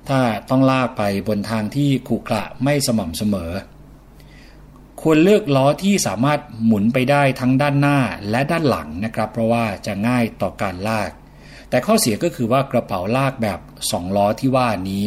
[0.09, 0.20] ถ้า
[0.51, 3.53] ต้องลากไปบนทางที่ขรุขระไม่สม่ำเสมอ
[5.01, 7.99] ควรเลือกล้อที่สามารถหมุนไปได้ทั้งด้านหน้า
[8.30, 11.11] และด้านหลังนะครับ เพราะว่าจะง่ายต่อการลาก
[11.70, 15.05] แต่ข้อเสียก็คือว่ากระเป๋าลากแบบ 2 ล้อที่ว่านี้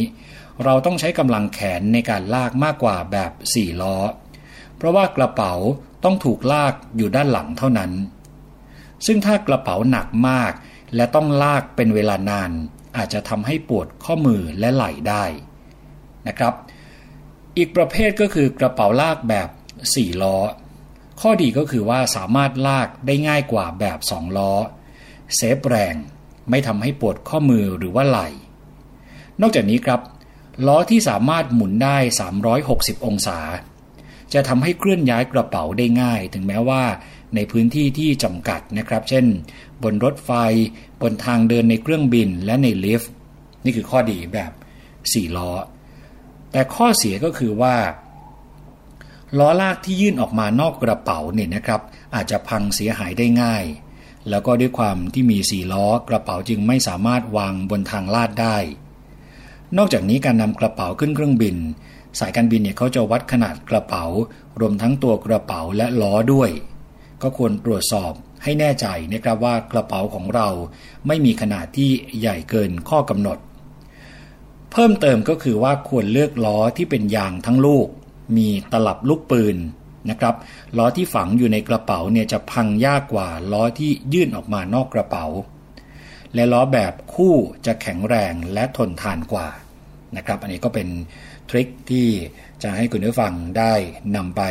[0.64, 3.98] เราต้องใช้กำลังแขนในการลากมากกว่าแบบ 4 ล้อ
[4.78, 5.54] เพราะว่ากระเป๋า
[6.04, 7.92] ต้องถูกลากอยู่ด้านหลังเท่านั้น
[9.06, 10.52] ซึ่งถ้ากระเป๋าหนักมาก
[10.96, 12.52] และต้องลากเป็นเวลานาน
[12.98, 15.24] อาจจะทำให้ปวดข้อมือและไหล่ได้
[16.28, 16.54] นะครับ
[17.58, 19.50] อีกประเภทก็คือกระเป๋าลากแบบ
[19.86, 20.38] 4 ล้อ
[21.22, 24.54] ข้อดีก็คือว่าสามารถลากได้ง่ายกว่าแบบ 2 ล้อ
[25.36, 25.96] เซฟแรง
[26.50, 28.28] ไม่ทำให้ปวดข้อมือหรือว่าไหล่
[29.42, 30.00] นอกจากนี้ครับ
[30.68, 31.98] ล้อที่สามารถหมุนได้
[32.52, 33.40] 360 องศา
[34.34, 36.84] จะทำให้เคลื่อนย้ายกระเป๋าได้ง่าย ถึงแม้ว่า
[37.36, 39.26] ในพื้นที่ที่จำกัดนะครับ เช่น
[39.84, 40.32] บนรถไฟ
[41.02, 43.12] บนทางเดินในเครื่องบินและในลิฟต์
[43.64, 44.52] นี่คือข้อดีแบบ
[44.94, 45.52] 4 ล้อ
[46.52, 47.76] แต่ข้อเสียก็คือว่า
[49.38, 51.82] ล้อลากที่ยื่นออกมานอกกระเป๋าเนี่ยนะครับ
[52.16, 53.64] อาจจะพังเสียหายได้ง่าย
[54.30, 58.58] แล้วก็ด้วยความที่มีสี่ล้อกระเป๋าจึงไม่สามารถวางบนทางลาดได้
[59.78, 61.56] นอกจากนี้การนำกระเป๋าขึ้นเครื่องบิน
[62.20, 64.06] สายการบินเนี่ยเขาจะวัดขนาดกระเป๋า
[64.60, 66.50] รวมทั้งตัวกระเป๋าและล้อด้วย
[67.22, 68.12] ก็ควรตรวจสอบ
[68.44, 70.48] ให้แน่ใจนะครับว่ากระเป๋าของเรา
[71.08, 73.38] ไม่มีขนาดที่ใหญ่เกินข้อกำหนด
[74.72, 77.88] เพิ่มเติมก็คือว่าควรเลือกล้อที่เป็นยางทั้งลูก
[78.38, 79.58] มีตลับลูกปืน
[80.10, 80.36] นะครับ
[80.78, 85.26] ล้อที่ฝังอยู่ในกระเป๋าเนี่ยจะพังยากกว่าล้อที่ยื่นออกมานอกกระเป๋า
[86.36, 87.34] และล้อแบบคู่
[87.66, 89.48] จะแข็งแรงและทนทานกว่า
[90.18, 90.88] นะครับ อันนี้ก็เป็น
[91.50, 92.08] ทริคที่
[92.64, 93.74] จะให้คุณผู้ฟังได้
[94.16, 94.42] นำไป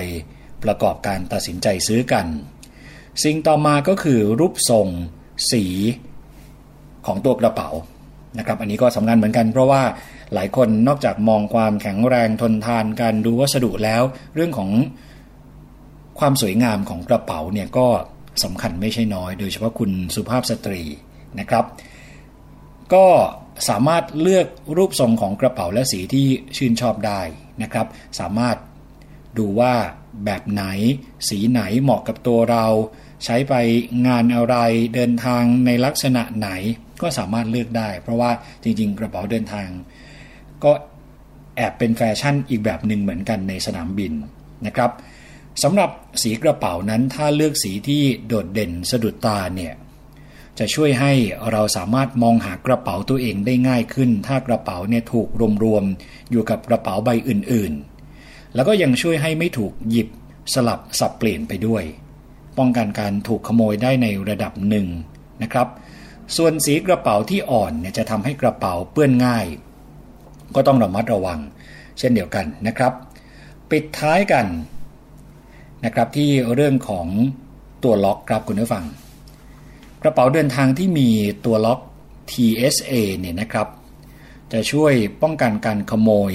[0.65, 2.27] ประกอบการตัดสินใจซื้อกัน
[3.25, 4.89] สิ่งต่อมาก็คือรูปทรง
[5.51, 5.65] สี
[7.07, 7.69] ของตัวกระเป๋า
[8.39, 9.83] นะครับ อันนี้ก็สำคัญเหมือนกัน เพราะว่า
[10.35, 14.03] หลายคนนอกจากมองความแข็งแรงทนทานการดูวัสดุแล้ว
[14.35, 14.71] เรื่องของ
[16.19, 17.87] ความสวยงามของกระเป๋าเนี่ยก็
[18.45, 20.83] สำคัญไม่ใช่น้อย โดยเฉพาะคุณสุภาพสตรี
[21.41, 21.65] นะครับ
[22.95, 23.07] ก็
[23.69, 26.27] สามารถเลือกรูปทรงของกระเป๋าและสีที่
[26.57, 27.21] ชื่นชอบได้
[27.63, 27.87] นะครับ
[28.21, 28.57] สามารถ
[29.39, 29.75] ดูว่า
[30.25, 30.65] แบบไหน
[31.29, 32.67] สีไหนเหมาะกับตัวเรา
[33.25, 33.55] ใช้ไป
[34.07, 34.57] งานอะไร
[34.95, 36.49] เดินทางในลักษณะไหน
[37.03, 38.31] ก็สามารถเลือกได้ เพราะว่า
[38.63, 39.69] จริง ๆ กระเป๋าเดินทาง
[40.65, 40.73] ก็
[41.57, 44.13] แอบเป็นแฟชั่นอีกแบบหนึ่งเหมือนกันในสนามบิน
[44.67, 44.91] นะครับ
[45.63, 45.91] สำหรับ
[46.23, 49.73] สีกระเป๋านั้นถ้าเลือกสีที่โดดเด่นสะดุดตาเนี่ย
[50.59, 51.13] จะช่วยให้
[51.53, 55.29] เราสามารถมองหากระเป๋าตัวเองได้ง่ายขึ้น ถ้ากระเป๋าเนี่ยถูก
[55.65, 60.09] รวมๆอยู่กับกระเป๋าใบอื่นๆ แล้วก็ยังช่วยให้ไม่ถูกหยิบ
[60.55, 61.85] สลับสับเปลี่ยนไปด้วย
[62.59, 64.87] ป้องกันการถูกขโมยได้ในระดับหนึ่ง
[65.43, 65.69] นะครับ
[66.37, 69.47] ส่วนสีกระเป๋าที่อ่อนเนี่ยจะทำให้กระเป๋าเปื้อนง่าย
[70.55, 71.39] ก็ต้องระมัดระวัง
[71.99, 72.93] เช่นเดียวกันนะครับ
[73.71, 74.47] ปิดท้ายกัน
[75.85, 77.07] นะครับที่เรื่องของ
[77.85, 78.85] ตัวล็อกครับคุณผู้ฟัง
[80.03, 81.09] กระเป๋าเดินทางที่มี
[81.45, 81.81] ตัวล็อก
[82.31, 83.69] TSA เนี่ยนะครับ
[84.53, 84.93] จะช่วย
[85.23, 86.33] ป้องกันการขโมย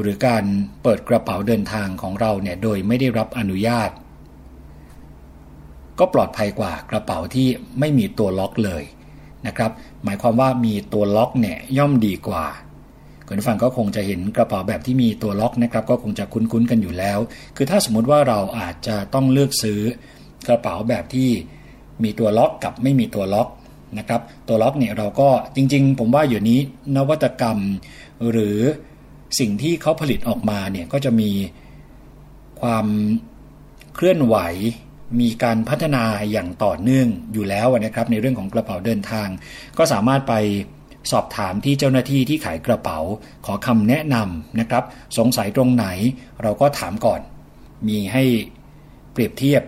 [0.00, 0.44] หรือการ
[0.82, 3.90] เปิดกระเป๋าเดินทางของเราเนี่ยโดยไม่ได้รับอนุญาต
[5.98, 7.48] ก็ปลอดภัยกว่ากระเป๋าที่
[7.78, 8.82] ไม่มีตัวล็อกเลย
[9.46, 9.70] นะครับ
[10.04, 12.46] หมายความว่ามีตัวล็อกเนี่ยย่อมดีกว่า
[13.26, 17.18] คุณผู้ฟังก็คงจะเห็นกระเป๋าแบบที่มีตัวล็อกนะครับ ก็คงจะคุ้นๆกันอยู่แล้ว
[17.56, 19.80] คือถ้าสมมุติว่าเราอาจจะต้องเลือกซื้อ
[20.48, 21.30] กระเป๋าแบบที่
[22.04, 23.48] มีตัวล็อกกับไม่มีตัวล็อก
[23.98, 26.60] นะครับตัวล็อกเนี่ยเราก็จริง ๆ ผมว่าอยู่นี้
[26.96, 27.58] นวัตกรรม
[28.30, 28.58] หรือ
[29.38, 31.30] สิ่งที่เขาผลิตออกมาเนี่ยก็จะมี
[32.60, 32.86] ความ
[33.94, 34.36] เคลื่อนไหว
[35.20, 39.28] มีการพัฒนาอย่างต่อเนื่องอยู่แล้วนะครับ ในเรื่องของกระเป๋าเดินทาง
[39.78, 40.34] ก็สามารถไป
[41.12, 42.98] สอบถามที่เจ้าหน้าที่ที่ขายกระเป๋า
[43.46, 44.84] ขอคำแนะนำนะครับ
[45.18, 45.86] สงสัยตรงไหน
[46.42, 47.20] เราก็ถามก่อน
[47.88, 48.24] มีให้
[49.12, 49.62] เปรียบเทียบ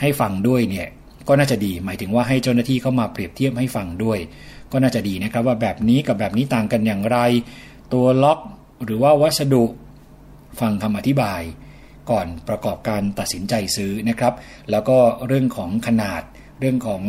[0.00, 0.88] ให้ฟังด้วยเนี่ย
[1.28, 4.18] ก็น่าจะดี หมายถึงว่าให้เจ้าหน้าที่เข้ามาเปรียบเทียบให้ฟังด้วย
[4.72, 7.18] ก็น่าจะดีนะครับว่าแบบนี้กับแบบนี้ต่างกันอย่างไร
[7.92, 8.38] ตัวล็อก
[8.84, 9.64] หรือว่าวัสดุ
[10.60, 11.40] ฟังคำอธิบาย
[12.10, 14.34] ก่อนประกอบการตัดสินใจซื้อนะครับ
[14.70, 16.22] แล้วก็เรื่องของขนาด
[16.60, 17.02] เรื่องของ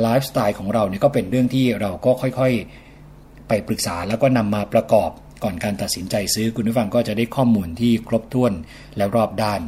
[0.00, 5.10] ไลฟ์สไตล์ของเราเนี่ยก็เป็นเรื่องที่เราก็ค่อยๆ ไปปรึกษาแล้วก็นำมาประกอบ
[5.44, 8.52] ก่อนการตัดสินใจซื้อคุณผู้ฟังก็จะได้ข้อมูลที่ครบถ้วน
[8.96, 9.60] และรอบด้าน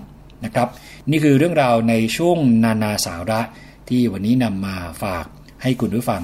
[0.45, 0.69] นะครับ
[1.11, 3.41] นี่คือเรื่องราวในช่วงนานาสาระ
[3.89, 5.27] ที่วันนี้นำมาฝาก
[5.63, 6.23] ให้คุณผู้ฟัง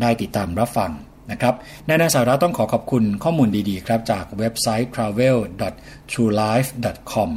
[0.00, 0.92] ได้ติดตามรับฟัง
[1.30, 1.54] นะครับ
[1.88, 7.30] นานาสาระต้องขอขอบคุณข้อมูลดีๆ ครับจากเว็บไซต์ travel.truelife.com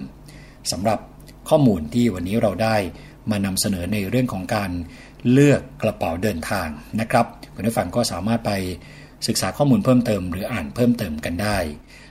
[0.71, 0.99] สำหรับ
[1.49, 2.75] ข้อมูลที่วันนี้เราได้
[3.31, 4.71] มานำเสนอในเรื่องของการ
[5.31, 6.67] เลือกกระเป๋าเดินทาง
[6.99, 7.25] นะครับ
[7.55, 8.51] คุณผู้ฟังก็สามารถไป
[9.27, 11.57] ศึกษาข้อมูลเพิ่มเติมหรืออ่านเพิ่มเติมกันได้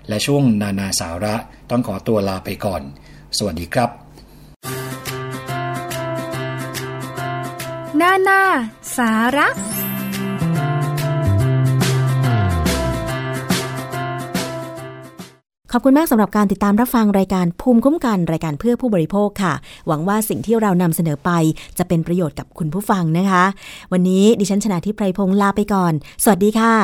[0.09, 1.35] และช่วงนานาสาระ
[1.71, 2.83] ต้องขอตัวลาไปก่อน
[3.39, 3.91] สวัสดีครับ
[8.01, 8.43] นานา
[8.97, 9.49] สาระ
[15.73, 19.55] ขอบคุณมากสำหรับการติดตามรับฟังรายการภูมิคุ้มกันรายการเพื่อผู้บริโภคค่ะ
[19.87, 21.31] หวังว่าสิ่งที่เรานำเสนอไป
[21.79, 23.45] จะเป็นประโยชน์กับคุณผู้ฟังนะคะ
[23.93, 25.93] วันนี้ดิฉันชนะทิพไพรพงศ์ลาไปก่อน
[26.23, 26.75] สวัสดีค่ะ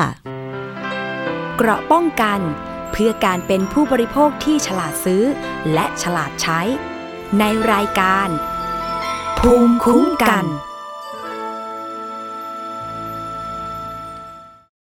[1.57, 2.39] เกราะป้องกัน
[2.91, 5.23] เพื่อการเป็นผู้บริโภคที่ฉลาดซื้อ
[5.73, 6.61] และฉลาดใช้
[7.39, 8.29] ในรายการ
[9.39, 10.45] ภูมิคุ้มกัน